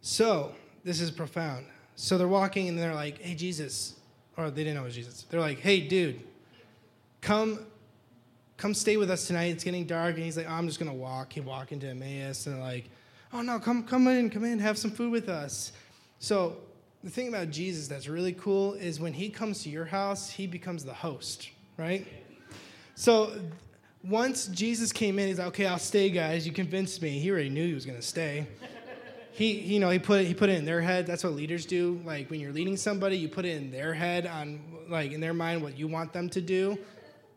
So, 0.00 0.54
this 0.88 1.02
is 1.02 1.10
profound. 1.10 1.66
So 1.96 2.16
they're 2.16 2.26
walking 2.26 2.66
and 2.66 2.78
they're 2.78 2.94
like, 2.94 3.20
hey, 3.20 3.34
Jesus, 3.34 3.94
or 4.38 4.50
they 4.50 4.64
didn't 4.64 4.76
know 4.76 4.82
it 4.82 4.86
was 4.86 4.94
Jesus. 4.94 5.26
They're 5.28 5.38
like, 5.38 5.58
hey, 5.58 5.80
dude, 5.80 6.22
come 7.20 7.66
come 8.56 8.72
stay 8.72 8.96
with 8.96 9.10
us 9.10 9.26
tonight. 9.26 9.52
It's 9.52 9.64
getting 9.64 9.86
dark. 9.86 10.14
And 10.16 10.24
he's 10.24 10.36
like, 10.36 10.46
oh, 10.48 10.52
I'm 10.52 10.66
just 10.66 10.80
going 10.80 10.90
to 10.90 10.96
walk. 10.96 11.34
He 11.34 11.40
walk 11.40 11.72
into 11.72 11.86
Emmaus. 11.86 12.46
And 12.46 12.58
like, 12.58 12.88
oh, 13.34 13.42
no, 13.42 13.60
come, 13.60 13.84
come 13.84 14.08
in, 14.08 14.30
come 14.30 14.44
in, 14.44 14.58
have 14.58 14.78
some 14.78 14.90
food 14.90 15.12
with 15.12 15.28
us. 15.28 15.72
So 16.20 16.56
the 17.04 17.10
thing 17.10 17.28
about 17.28 17.50
Jesus 17.50 17.86
that's 17.86 18.08
really 18.08 18.32
cool 18.32 18.72
is 18.74 18.98
when 18.98 19.12
he 19.12 19.28
comes 19.28 19.62
to 19.62 19.68
your 19.68 19.84
house, 19.84 20.30
he 20.30 20.46
becomes 20.46 20.84
the 20.84 20.94
host, 20.94 21.50
right? 21.76 22.06
So 22.96 23.38
once 24.02 24.46
Jesus 24.46 24.90
came 24.90 25.18
in, 25.18 25.28
he's 25.28 25.38
like, 25.38 25.48
okay, 25.48 25.66
I'll 25.66 25.78
stay, 25.78 26.10
guys. 26.10 26.46
You 26.46 26.52
convinced 26.52 27.00
me. 27.02 27.10
He 27.10 27.30
already 27.30 27.50
knew 27.50 27.66
he 27.66 27.74
was 27.74 27.84
going 27.84 27.98
to 27.98 28.06
stay. 28.06 28.48
He, 29.38 29.52
you 29.52 29.78
know, 29.78 29.88
he 29.88 30.00
put 30.00 30.26
he 30.26 30.34
put 30.34 30.48
it 30.48 30.58
in 30.58 30.64
their 30.64 30.80
head. 30.80 31.06
That's 31.06 31.22
what 31.22 31.34
leaders 31.34 31.64
do. 31.64 32.00
Like 32.04 32.28
when 32.28 32.40
you're 32.40 32.52
leading 32.52 32.76
somebody, 32.76 33.16
you 33.16 33.28
put 33.28 33.44
it 33.44 33.56
in 33.56 33.70
their 33.70 33.94
head 33.94 34.26
on 34.26 34.58
like 34.88 35.12
in 35.12 35.20
their 35.20 35.32
mind 35.32 35.62
what 35.62 35.78
you 35.78 35.86
want 35.86 36.12
them 36.12 36.28
to 36.30 36.40
do. 36.40 36.76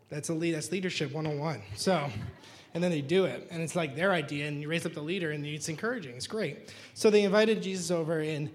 That's 0.10 0.30
a 0.30 0.34
lead. 0.34 0.56
That's 0.56 0.72
leadership 0.72 1.14
101. 1.14 1.62
So, 1.76 2.10
and 2.74 2.84
then 2.84 2.90
they 2.90 3.02
do 3.02 3.26
it, 3.26 3.48
and 3.52 3.62
it's 3.62 3.76
like 3.76 3.96
their 3.96 4.14
idea, 4.14 4.48
and 4.48 4.64
you 4.64 4.68
raise 4.68 4.84
up 4.88 4.96
the 4.96 5.02
leader, 5.02 5.30
and 5.30 5.46
it's 5.46 5.70
encouraging. 5.70 6.16
It's 6.16 6.26
great. 6.26 6.74
So 6.96 7.12
they 7.12 7.22
invited 7.22 7.62
Jesus 7.62 7.92
over, 7.92 8.20
and 8.20 8.50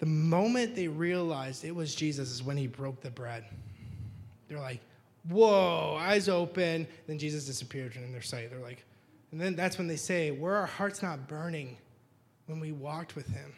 the 0.00 0.06
moment 0.06 0.74
they 0.74 0.88
realized 0.88 1.64
it 1.64 1.72
was 1.72 1.94
Jesus 1.94 2.32
is 2.32 2.42
when 2.42 2.56
he 2.56 2.66
broke 2.66 3.00
the 3.00 3.12
bread. 3.12 3.44
They're 4.48 4.58
like, 4.58 4.80
whoa, 5.28 5.96
eyes 6.00 6.28
open. 6.28 6.88
Then 7.06 7.16
Jesus 7.16 7.44
disappeared 7.44 7.94
from 7.94 8.10
their 8.10 8.22
sight. 8.22 8.50
They're 8.50 8.58
like, 8.58 8.84
and 9.30 9.40
then 9.40 9.54
that's 9.54 9.78
when 9.78 9.86
they 9.86 9.96
say, 9.96 10.32
were 10.32 10.56
our 10.56 10.66
hearts 10.66 11.00
not 11.00 11.28
burning 11.28 11.76
when 12.50 12.60
we 12.60 12.72
walked 12.72 13.16
with 13.16 13.28
him? 13.28 13.54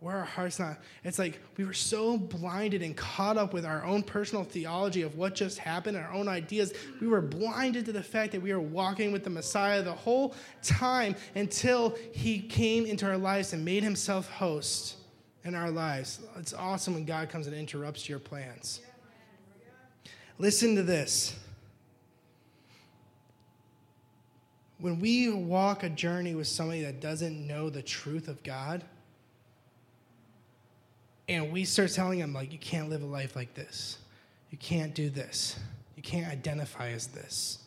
Where 0.00 0.16
our 0.16 0.24
hearts 0.24 0.58
not? 0.58 0.78
It's 1.04 1.18
like 1.18 1.40
we 1.56 1.64
were 1.64 1.72
so 1.72 2.18
blinded 2.18 2.82
and 2.82 2.96
caught 2.96 3.36
up 3.36 3.52
with 3.52 3.64
our 3.64 3.84
own 3.84 4.02
personal 4.02 4.42
theology 4.42 5.02
of 5.02 5.16
what 5.16 5.36
just 5.36 5.58
happened, 5.58 5.96
our 5.96 6.12
own 6.12 6.26
ideas. 6.26 6.72
We 7.00 7.06
were 7.06 7.20
blinded 7.20 7.86
to 7.86 7.92
the 7.92 8.02
fact 8.02 8.32
that 8.32 8.42
we 8.42 8.52
were 8.52 8.60
walking 8.60 9.12
with 9.12 9.22
the 9.22 9.30
Messiah 9.30 9.80
the 9.80 9.92
whole 9.92 10.34
time 10.60 11.14
until 11.36 11.96
he 12.12 12.40
came 12.40 12.84
into 12.84 13.06
our 13.06 13.16
lives 13.16 13.52
and 13.52 13.64
made 13.64 13.84
himself 13.84 14.28
host 14.28 14.96
in 15.44 15.54
our 15.54 15.70
lives. 15.70 16.18
It's 16.36 16.52
awesome 16.52 16.94
when 16.94 17.04
God 17.04 17.28
comes 17.28 17.46
and 17.46 17.54
interrupts 17.54 18.08
your 18.08 18.18
plans. 18.18 18.80
Listen 20.38 20.74
to 20.74 20.82
this. 20.82 21.36
When 24.82 24.98
we 24.98 25.30
walk 25.30 25.84
a 25.84 25.88
journey 25.88 26.34
with 26.34 26.48
somebody 26.48 26.82
that 26.82 27.00
doesn't 27.00 27.46
know 27.46 27.70
the 27.70 27.82
truth 27.82 28.26
of 28.26 28.42
God, 28.42 28.82
and 31.28 31.52
we 31.52 31.64
start 31.64 31.92
telling 31.92 32.18
them, 32.18 32.32
like, 32.32 32.52
you 32.52 32.58
can't 32.58 32.90
live 32.90 33.00
a 33.00 33.06
life 33.06 33.36
like 33.36 33.54
this, 33.54 33.98
you 34.50 34.58
can't 34.58 34.92
do 34.92 35.08
this, 35.08 35.56
you 35.94 36.02
can't 36.02 36.26
identify 36.26 36.88
as 36.88 37.06
this, 37.06 37.60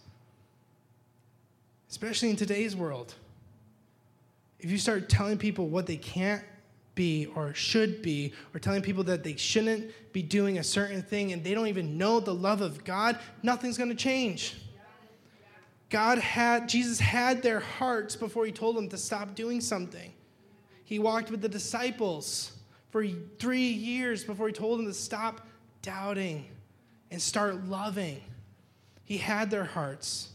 especially 1.89 2.32
in 2.32 2.36
today's 2.36 2.75
world. 2.75 3.13
If 4.60 4.69
you 4.69 4.78
start 4.78 5.08
telling 5.08 5.38
people 5.38 5.69
what 5.69 5.88
they 5.88 5.95
can't 5.95 6.43
be 6.95 7.28
or 7.34 7.54
should 7.54 8.01
be, 8.01 8.34
or 8.54 8.60
telling 8.60 8.82
people 8.82 9.06
that 9.06 9.23
they 9.23 9.38
shouldn't 9.38 9.89
be 10.12 10.21
doing 10.21 10.58
a 10.58 10.63
certain 10.65 11.01
thing 11.01 11.32
and 11.32 11.45
they 11.45 11.54
don't 11.54 11.67
even 11.67 11.97
know 11.97 12.19
the 12.19 12.36
love 12.36 12.60
of 12.60 12.84
God, 12.84 13.17
nothing's 13.41 13.78
going 13.78 13.89
to 13.89 13.95
change. 13.95 14.56
God 15.89 16.17
had, 16.17 16.67
Jesus 16.67 17.00
had 17.00 17.41
their 17.41 17.60
hearts 17.60 18.15
before 18.15 18.45
he 18.45 18.52
told 18.52 18.76
them 18.76 18.89
to 18.89 18.98
stop 18.98 19.36
doing 19.36 19.62
something. 19.62 20.12
He 20.84 21.00
walked 21.00 21.32
with 21.32 21.41
the 21.41 21.50
disciples 21.50 22.52
for 22.89 23.06
three 23.39 23.69
years 23.69 24.24
before 24.24 24.48
he 24.48 24.54
told 24.54 24.80
them 24.80 24.88
to 24.88 24.93
stop 24.93 25.48
doubting 25.82 26.48
and 27.12 27.21
start 27.21 27.65
loving. 27.65 28.21
He 29.04 29.17
had 29.17 29.52
their 29.52 29.63
hearts 29.63 30.30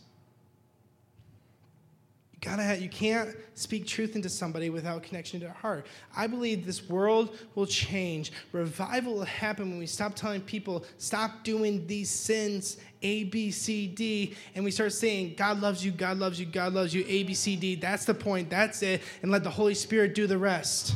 gotta 2.41 2.63
have, 2.63 2.81
you 2.81 2.89
can't 2.89 3.37
speak 3.55 3.87
truth 3.87 4.17
into 4.17 4.29
somebody 4.29 4.71
without 4.71 5.03
connection 5.03 5.41
to 5.41 5.47
their 5.47 5.55
heart. 5.55 5.87
I 6.17 6.27
believe 6.27 6.65
this 6.65 6.89
world 6.89 7.37
will 7.55 7.67
change. 7.67 8.33
Revival 8.53 9.15
will 9.15 9.25
happen 9.25 9.69
when 9.69 9.79
we 9.79 9.87
stop 9.87 10.15
telling 10.15 10.41
people, 10.41 10.85
stop 10.97 11.45
doing 11.45 11.87
these 11.87 12.09
sins, 12.09 12.79
A, 13.03 13.25
B, 13.25 13.51
C, 13.51 13.87
D, 13.87 14.35
and 14.55 14.65
we 14.65 14.71
start 14.71 14.93
saying, 14.93 15.35
God 15.37 15.61
loves 15.61 15.85
you, 15.85 15.93
God 15.93 16.19
loves 16.19 16.41
you, 16.41 16.47
God 16.47 16.73
loves 16.73 16.95
you, 16.95 17.05
A, 17.07 17.25
B, 17.25 17.35
C, 17.35 17.57
D. 17.57 17.75
That's 17.75 18.07
the 18.07 18.15
point, 18.15 18.49
that's 18.49 18.83
it, 18.83 19.03
and 19.23 19.31
let 19.31 19.45
the 19.45 19.51
Holy 19.51 19.75
Spirit 19.75 20.15
do 20.15 20.27
the 20.27 20.39
rest. 20.39 20.95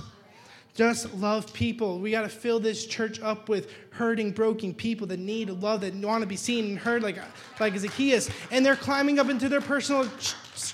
Just 0.75 1.15
love 1.15 1.53
people. 1.53 2.01
We 2.01 2.11
got 2.11 2.23
to 2.23 2.29
fill 2.29 2.59
this 2.59 2.85
church 2.85 3.21
up 3.21 3.49
with 3.49 3.71
hurting, 3.91 4.33
broken 4.33 4.75
people 4.75 5.07
that 5.07 5.21
need 5.21 5.49
love, 5.49 5.83
that 5.83 5.95
want 5.95 6.23
to 6.23 6.27
be 6.27 6.35
seen 6.35 6.65
and 6.65 6.79
heard, 6.79 7.01
like, 7.03 7.17
like 7.61 7.77
Zacchaeus. 7.79 8.29
And 8.51 8.67
they're 8.67 8.75
climbing 8.75 9.21
up 9.21 9.29
into 9.29 9.49
their 9.49 9.61
personal, 9.61 10.09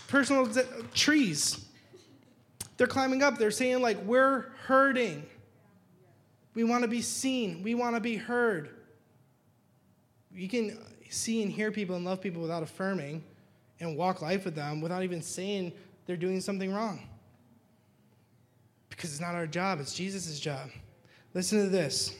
personal 0.09 0.49
trees. 0.95 1.64
They're 2.77 2.87
climbing 2.87 3.23
up. 3.23 3.38
They're 3.38 3.51
saying, 3.51 3.83
like, 3.83 4.03
we're 4.05 4.47
hurting. 4.66 5.27
We 6.55 6.64
want 6.64 6.83
to 6.83 6.88
be 6.88 7.03
seen. 7.03 7.62
We 7.62 7.75
want 7.75 7.95
to 7.95 8.01
be 8.01 8.16
heard. 8.16 8.71
You 10.35 10.49
can 10.49 10.79
see 11.09 11.43
and 11.43 11.51
hear 11.51 11.71
people 11.71 11.97
and 11.97 12.05
love 12.05 12.21
people 12.21 12.40
without 12.40 12.62
affirming 12.62 13.23
and 13.81 13.97
walk 13.97 14.23
life 14.23 14.45
with 14.45 14.55
them 14.55 14.81
without 14.81 15.03
even 15.03 15.23
saying 15.23 15.73
they're 16.07 16.16
doing 16.16 16.40
something 16.40 16.73
wrong 16.73 17.01
because 18.88 19.11
it's 19.12 19.21
not 19.21 19.35
our 19.35 19.47
job, 19.47 19.81
it's 19.81 19.95
Jesus' 19.95 20.38
job. 20.38 20.69
Listen 21.35 21.64
to 21.64 21.69
this 21.69 22.14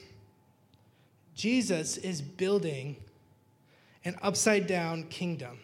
Jesus 1.35 1.97
is 1.97 2.21
building 2.21 2.95
an 4.03 4.15
upside 4.21 4.67
down 4.67 5.03
kingdom 5.03 5.59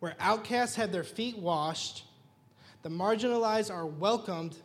where 0.00 0.14
outcasts 0.20 0.76
have 0.76 0.92
their 0.92 1.04
feet 1.04 1.38
washed, 1.38 2.04
the 2.82 2.88
marginalized 2.88 3.72
are 3.72 3.86
welcomed, 3.86 4.56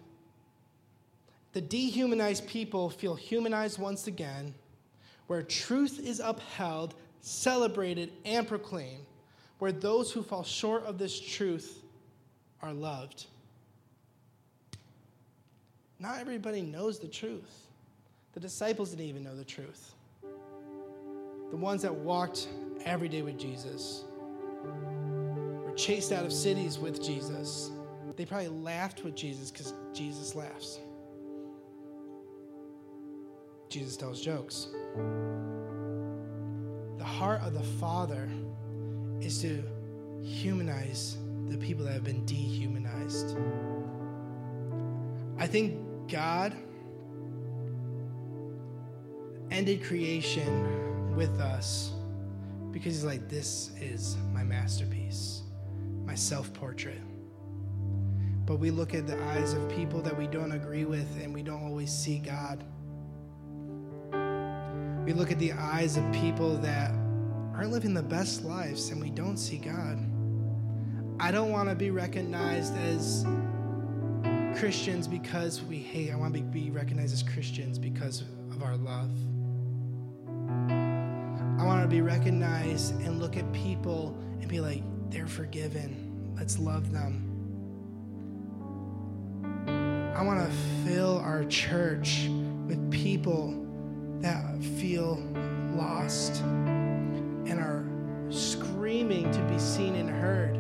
the 1.54 1.62
dehumanized 1.62 2.48
people 2.48 2.89
feel 2.89 3.15
humanized 3.15 3.80
once 3.80 4.08
again, 4.08 4.54
where 5.28 5.41
truth 5.41 6.00
is 6.00 6.20
upheld, 6.20 6.96
celebrated, 7.22 8.12
and 8.26 8.48
proclaimed, 8.48 9.06
where 9.60 9.72
those 9.72 10.12
who 10.12 10.24
fall 10.24 10.44
short 10.44 10.84
of 10.84 10.98
this 10.98 11.20
truth 11.20 11.84
are 12.62 12.74
loved. 12.74 13.26
Not 16.00 16.20
everybody 16.20 16.62
knows 16.62 17.00
the 17.00 17.08
truth. 17.08 17.67
The 18.34 18.39
disciples 18.39 18.89
didn't 18.89 19.06
even 19.06 19.24
know 19.24 19.36
the 19.36 19.46
truth. 19.46 19.94
The 21.52 21.58
ones 21.58 21.82
that 21.82 21.94
walked 21.94 22.48
every 22.86 23.10
day 23.10 23.22
with 23.22 23.38
Jesus 23.38 24.04
were 25.71 25.77
chased 25.77 26.12
out 26.12 26.25
of 26.25 26.34
cities 26.34 26.79
with 26.79 27.01
Jesus. 27.01 27.71
They 28.17 28.25
probably 28.25 28.49
laughed 28.49 29.03
with 29.03 29.15
Jesus 29.15 29.51
because 29.51 29.73
Jesus 29.93 30.36
laughs. 30.36 30.79
Jesus 33.69 33.95
tells 33.95 34.21
jokes. 34.21 34.67
The 36.97 37.05
heart 37.05 37.41
of 37.41 37.53
the 37.53 37.63
Father 37.79 38.29
is 39.21 39.41
to 39.41 39.63
humanize 40.21 41.17
the 41.47 41.57
people 41.57 41.86
that 41.86 41.93
have 41.93 42.03
been 42.03 42.25
dehumanized. 42.25 43.38
I 45.38 45.47
think 45.47 45.79
God 46.10 46.53
ended 49.51 49.84
creation 49.84 51.15
with 51.15 51.39
us 51.39 51.93
because 52.71 52.93
he's 52.93 53.05
like, 53.05 53.29
this 53.29 53.71
is 53.79 54.17
my 54.34 54.43
masterpiece, 54.43 55.43
my 56.05 56.15
self 56.15 56.53
portrait. 56.53 57.01
But 58.45 58.57
we 58.57 58.71
look 58.71 58.93
at 58.93 59.07
the 59.07 59.21
eyes 59.25 59.53
of 59.53 59.69
people 59.69 60.01
that 60.01 60.17
we 60.17 60.27
don't 60.27 60.51
agree 60.51 60.85
with 60.85 61.07
and 61.21 61.33
we 61.33 61.43
don't 61.43 61.63
always 61.63 61.91
see 61.91 62.19
God. 62.19 62.63
We 65.05 65.13
look 65.13 65.31
at 65.31 65.39
the 65.39 65.53
eyes 65.53 65.97
of 65.97 66.11
people 66.11 66.57
that 66.57 66.91
aren't 67.53 67.71
living 67.71 67.93
the 67.93 68.03
best 68.03 68.43
lives 68.43 68.89
and 68.89 69.01
we 69.01 69.09
don't 69.09 69.37
see 69.37 69.57
God. 69.57 69.99
I 71.19 71.31
don't 71.31 71.51
want 71.51 71.69
to 71.69 71.75
be 71.75 71.91
recognized 71.91 72.75
as 72.77 73.25
Christians 74.57 75.07
because 75.07 75.61
we 75.61 75.77
hate. 75.77 76.11
I 76.11 76.15
want 76.15 76.33
to 76.33 76.41
be 76.41 76.71
recognized 76.71 77.13
as 77.13 77.23
Christians 77.23 77.77
because 77.79 78.21
of 78.51 78.63
our 78.63 78.75
love. 78.75 79.11
I 81.59 81.63
want 81.63 81.83
to 81.83 81.87
be 81.87 82.01
recognized 82.01 82.95
and 83.01 83.19
look 83.19 83.37
at 83.37 83.51
people 83.53 84.17
and 84.39 84.47
be 84.47 84.59
like, 84.59 84.83
they're 85.12 85.28
forgiven. 85.28 86.34
Let's 86.38 86.58
love 86.58 86.91
them. 86.91 87.28
I 90.15 90.24
want 90.24 90.39
to 90.39 90.56
fill 90.86 91.19
our 91.19 91.43
church 91.45 92.30
with 92.65 92.91
people 92.91 93.67
that 94.21 94.63
feel 94.80 95.15
lost 95.76 96.41
and 96.41 97.60
are 97.60 97.86
screaming 98.30 99.30
to 99.32 99.39
be 99.43 99.60
seen 99.60 99.95
and 99.95 100.10
heard. 100.10 100.58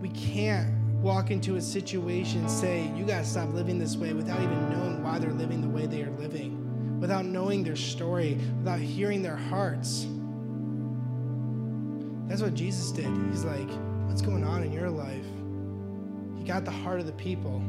We 0.00 0.10
can't 0.10 0.74
walk 1.00 1.30
into 1.30 1.56
a 1.56 1.60
situation, 1.60 2.40
and 2.40 2.50
say, 2.50 2.90
you 2.96 3.04
got 3.04 3.18
to 3.18 3.24
stop 3.24 3.52
living 3.52 3.78
this 3.78 3.96
way 3.96 4.14
without 4.14 4.40
even 4.40 4.70
knowing 4.70 5.02
why 5.02 5.18
they're 5.18 5.32
living 5.32 5.60
the 5.60 5.68
way 5.68 5.86
they 5.86 6.02
are 6.02 6.10
living, 6.12 6.98
without 6.98 7.26
knowing 7.26 7.62
their 7.62 7.76
story, 7.76 8.38
without 8.58 8.78
hearing 8.78 9.22
their 9.22 9.36
hearts. 9.36 10.06
That's 12.26 12.42
what 12.42 12.54
Jesus 12.54 12.90
did. 12.90 13.06
He's 13.30 13.44
like, 13.44 13.68
what's 14.06 14.22
going 14.22 14.44
on 14.44 14.62
in 14.62 14.72
your 14.72 14.90
life? 14.90 15.26
He 16.38 16.44
got 16.44 16.64
the 16.64 16.70
heart 16.70 17.00
of 17.00 17.06
the 17.06 17.12
people. 17.12 17.60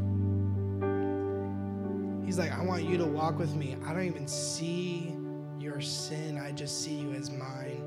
He's 2.25 2.39
like, 2.39 2.51
I 2.51 2.63
want 2.63 2.83
you 2.83 2.97
to 2.97 3.05
walk 3.05 3.37
with 3.37 3.53
me. 3.55 3.77
I 3.85 3.93
don't 3.93 4.05
even 4.05 4.27
see 4.27 5.15
your 5.59 5.81
sin, 5.81 6.37
I 6.37 6.51
just 6.51 6.83
see 6.83 6.95
you 6.95 7.11
as 7.13 7.29
mine. 7.29 7.81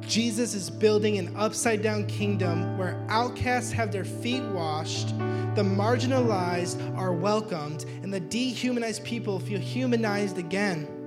Jesus 0.00 0.54
is 0.54 0.68
building 0.68 1.18
an 1.18 1.34
upside 1.36 1.80
down 1.82 2.06
kingdom 2.06 2.76
where 2.76 3.02
outcasts 3.08 3.72
have 3.72 3.90
their 3.90 4.04
feet 4.04 4.42
washed, 4.42 5.08
the 5.54 5.62
marginalized 5.62 6.96
are 6.96 7.12
welcomed, 7.12 7.84
and 8.02 8.12
the 8.12 8.20
dehumanized 8.20 9.04
people 9.04 9.38
feel 9.38 9.60
humanized 9.60 10.38
again. 10.38 11.01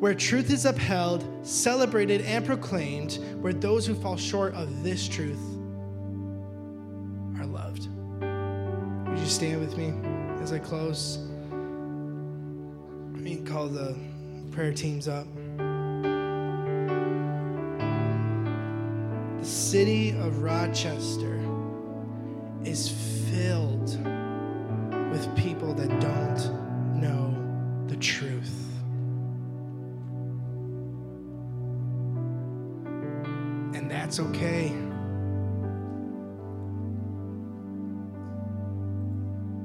Where 0.00 0.14
truth 0.14 0.50
is 0.50 0.64
upheld, 0.66 1.24
celebrated, 1.46 2.20
and 2.22 2.44
proclaimed, 2.44 3.18
where 3.40 3.52
those 3.52 3.86
who 3.86 3.94
fall 3.94 4.16
short 4.16 4.54
of 4.54 4.82
this 4.82 5.08
truth 5.08 5.40
are 7.38 7.46
loved. 7.46 7.88
Would 9.08 9.18
you 9.18 9.26
stand 9.26 9.60
with 9.60 9.76
me 9.78 9.94
as 10.42 10.52
I 10.52 10.58
close? 10.58 11.18
Let 13.12 13.22
me 13.22 13.36
call 13.36 13.68
the 13.68 13.96
prayer 14.50 14.72
teams 14.72 15.08
up. 15.08 15.26
The 19.38 19.44
city 19.44 20.10
of 20.10 20.42
Rochester 20.42 21.40
is 22.64 22.88
filled 23.30 23.98
with 25.10 25.36
people 25.36 25.74
that 25.74 25.88
don't 26.00 26.63
That's 34.16 34.28
okay. 34.28 34.72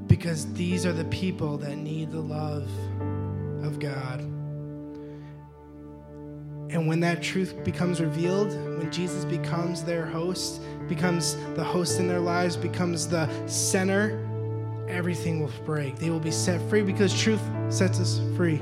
Because 0.08 0.52
these 0.54 0.84
are 0.84 0.92
the 0.92 1.04
people 1.04 1.56
that 1.58 1.76
need 1.76 2.10
the 2.10 2.18
love 2.18 2.68
of 3.62 3.78
God. 3.78 4.22
And 6.72 6.88
when 6.88 6.98
that 6.98 7.22
truth 7.22 7.62
becomes 7.62 8.00
revealed, 8.00 8.48
when 8.76 8.90
Jesus 8.90 9.24
becomes 9.24 9.84
their 9.84 10.04
host, 10.04 10.60
becomes 10.88 11.36
the 11.54 11.62
host 11.62 12.00
in 12.00 12.08
their 12.08 12.18
lives, 12.18 12.56
becomes 12.56 13.06
the 13.06 13.28
center, 13.46 14.18
everything 14.88 15.38
will 15.38 15.52
break. 15.64 15.94
They 15.94 16.10
will 16.10 16.18
be 16.18 16.32
set 16.32 16.60
free 16.68 16.82
because 16.82 17.16
truth 17.16 17.42
sets 17.68 18.00
us 18.00 18.20
free. 18.36 18.58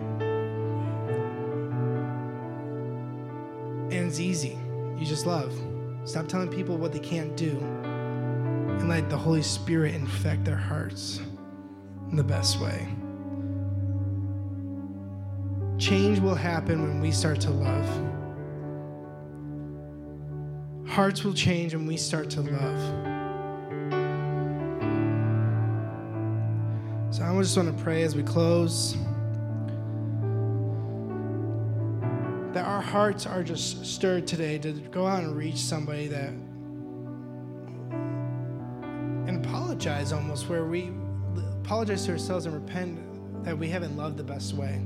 And 3.91 4.07
it's 4.07 4.20
easy. 4.20 4.59
You 4.99 5.07
just 5.07 5.24
love. 5.24 5.68
Stop 6.09 6.27
telling 6.27 6.49
people 6.49 6.79
what 6.79 6.91
they 6.91 6.99
can't 6.99 7.37
do 7.37 7.51
and 7.51 8.89
let 8.89 9.11
the 9.11 9.17
Holy 9.19 9.43
Spirit 9.43 9.95
infect 9.95 10.43
their 10.43 10.57
hearts 10.57 11.21
in 12.11 12.17
the 12.17 12.25
best 12.25 12.59
way. 12.59 12.89
Change 15.77 16.19
will 16.21 16.35
happen 16.35 16.81
when 16.81 17.03
we 17.03 17.11
start 17.11 17.43
to 17.43 17.51
love. 17.51 17.87
Hearts 20.89 21.25
will 21.25 21.35
change 21.35 21.75
when 21.75 21.85
we 21.85 21.99
start 21.99 22.31
to 22.31 22.41
love. 22.41 22.81
So 27.15 27.23
I 27.23 27.39
just 27.39 27.55
want 27.55 27.77
to 27.77 27.85
pray 27.85 28.03
as 28.05 28.17
we 28.17 28.23
close 28.23 28.97
hearts 32.89 33.26
are 33.26 33.43
just 33.43 33.84
stirred 33.84 34.26
today 34.26 34.57
to 34.59 34.72
go 34.72 35.07
out 35.07 35.22
and 35.22 35.36
reach 35.36 35.59
somebody 35.59 36.09
that 36.09 36.30
and 39.28 39.45
apologize 39.45 40.11
almost 40.11 40.49
where 40.49 40.64
we 40.64 40.91
apologize 41.62 42.07
to 42.07 42.12
ourselves 42.12 42.47
and 42.47 42.55
repent 42.55 42.99
that 43.45 43.57
we 43.57 43.68
haven't 43.68 43.95
loved 43.95 44.16
the 44.16 44.24
best 44.24 44.55
way. 44.55 44.80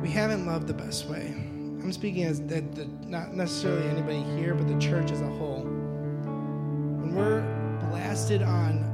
We 0.00 0.08
haven't 0.08 0.46
loved 0.46 0.66
the 0.66 0.74
best 0.74 1.04
way. 1.06 1.34
I'm 1.36 1.92
speaking 1.92 2.24
as 2.24 2.40
that 2.46 2.74
the, 2.74 2.86
not 3.06 3.34
necessarily 3.34 3.86
anybody 3.88 4.22
here, 4.40 4.54
but 4.54 4.68
the 4.68 4.78
church 4.78 5.10
as 5.10 5.20
a 5.20 5.26
whole. 5.26 5.64
When 5.64 7.14
we're 7.14 7.42
blasted 7.90 8.40
on 8.42 8.86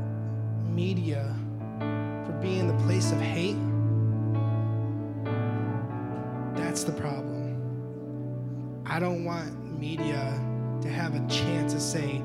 media 0.75 1.33
for 2.27 2.33
being 2.43 2.67
the 2.67 2.85
place 2.85 3.13
of 3.13 3.21
hate, 3.21 3.57
that's 6.75 6.83
the 6.83 6.91
problem. 6.91 8.83
I 8.85 8.99
don't 8.99 9.25
want 9.25 9.79
media 9.79 10.41
to 10.83 10.89
have 10.89 11.15
a 11.15 11.25
chance 11.29 11.73
to 11.73 11.79
say, 11.79 12.21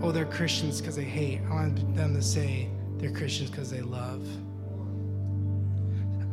oh, 0.00 0.12
they're 0.12 0.24
Christians 0.24 0.80
because 0.80 0.96
they 0.96 1.04
hate. 1.04 1.42
I 1.46 1.50
want 1.50 1.94
them 1.94 2.14
to 2.14 2.22
say 2.22 2.70
they're 2.96 3.12
Christians 3.12 3.50
because 3.50 3.70
they 3.70 3.82
love. 3.82 4.26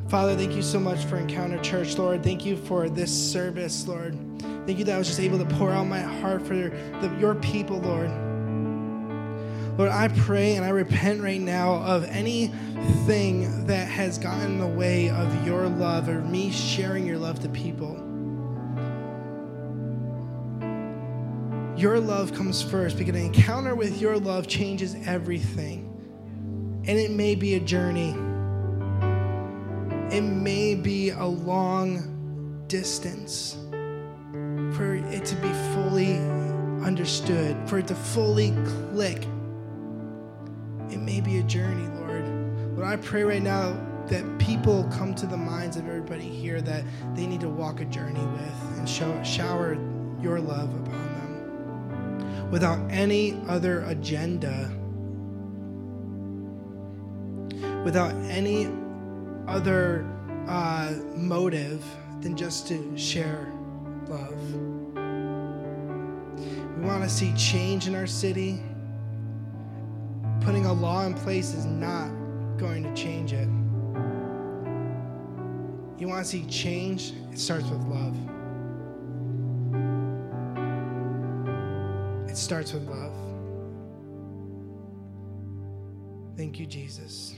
Father, 0.08 0.38
thank 0.38 0.54
you 0.54 0.62
so 0.62 0.80
much 0.80 1.04
for 1.04 1.18
Encounter 1.18 1.62
Church, 1.62 1.98
Lord. 1.98 2.24
Thank 2.24 2.46
you 2.46 2.56
for 2.56 2.88
this 2.88 3.12
service, 3.12 3.86
Lord. 3.86 4.18
Thank 4.66 4.80
you 4.80 4.86
that 4.86 4.96
I 4.96 4.98
was 4.98 5.08
just 5.08 5.20
able 5.20 5.40
to 5.40 5.56
pour 5.58 5.72
out 5.72 5.88
my 5.88 6.00
heart 6.00 6.44
for 6.44 6.54
the, 6.54 7.14
your 7.20 7.36
people, 7.36 7.80
Lord. 7.82 8.10
Lord, 9.78 9.92
I 9.92 10.08
pray 10.08 10.56
and 10.56 10.64
I 10.64 10.70
repent 10.70 11.22
right 11.22 11.42
now 11.42 11.74
of 11.76 12.06
anything 12.06 13.66
that 13.68 13.90
has 13.90 14.18
gotten 14.18 14.54
in 14.54 14.60
the 14.60 14.68
way 14.68 15.10
of 15.10 15.46
your 15.46 15.68
love 15.68 16.08
or 16.08 16.22
me 16.22 16.50
sharing 16.50 17.06
your 17.06 17.18
love 17.18 17.42
to 17.42 17.50
people. 17.50 18.02
Your 21.76 22.00
love 22.00 22.34
comes 22.34 22.62
first 22.62 22.98
because 22.98 23.16
an 23.16 23.22
encounter 23.22 23.76
with 23.76 24.00
your 24.00 24.18
love 24.18 24.48
changes 24.48 24.96
everything. 25.06 25.92
And 26.88 26.98
it 26.98 27.12
may 27.12 27.36
be 27.36 27.56
a 27.56 27.60
journey, 27.60 28.12
it 30.16 30.22
may 30.22 30.76
be 30.76 31.10
a 31.10 31.26
long 31.26 32.64
distance 32.68 33.58
for 34.72 34.96
it 34.96 35.26
to 35.26 35.36
be 35.36 35.52
fully 35.74 36.16
understood, 36.86 37.58
for 37.68 37.80
it 37.80 37.88
to 37.88 37.96
fully 37.96 38.52
click. 38.94 39.28
It 40.96 41.02
may 41.02 41.20
be 41.20 41.40
a 41.40 41.44
journey, 41.44 41.90
Lord. 42.00 42.26
Lord, 42.78 42.88
I 42.88 42.96
pray 42.96 43.24
right 43.24 43.42
now 43.44 43.78
that 44.08 44.24
people 44.40 44.90
come 44.94 45.14
to 45.16 45.26
the 45.26 45.36
minds 45.36 45.76
of 45.76 45.86
everybody 45.90 46.24
here 46.24 46.62
that 46.62 46.86
they 47.16 47.28
need 47.28 47.42
to 47.42 47.50
walk 47.50 47.82
a 47.82 47.86
journey 47.86 48.26
with 48.26 48.78
and 48.78 48.88
show, 48.88 49.22
shower 49.22 49.74
your 50.22 50.40
love 50.40 50.74
upon 50.74 50.94
them 50.94 52.50
without 52.50 52.80
any 52.90 53.38
other 53.50 53.82
agenda, 53.82 54.72
without 57.84 58.16
any 58.30 58.70
other 59.50 60.10
uh, 60.48 60.94
motive 61.14 61.84
than 62.22 62.38
just 62.38 62.70
to 62.70 62.98
share 62.98 63.52
love. 64.08 64.54
We 66.78 66.86
want 66.86 67.04
to 67.04 67.10
see 67.10 67.34
change 67.34 67.86
in 67.90 67.96
our 67.96 68.08
city. 68.08 68.62
Putting 70.46 70.68
a 70.68 70.74
law 70.74 71.04
in 71.08 71.16
place 71.16 71.56
is 71.56 71.66
not 71.66 72.08
going 72.58 72.84
to 72.84 72.94
change 72.94 73.34
it. 73.34 73.50
You 76.00 76.08
want 76.08 76.24
to 76.24 76.30
see 76.30 76.46
change? 76.46 77.14
It 77.32 77.40
starts 77.40 77.68
with 77.68 77.82
love. 77.88 78.16
It 82.30 82.38
starts 82.38 82.74
with 82.74 82.88
love. 82.88 83.12
Thank 86.38 86.60
you, 86.60 86.68
Jesus. 86.68 87.34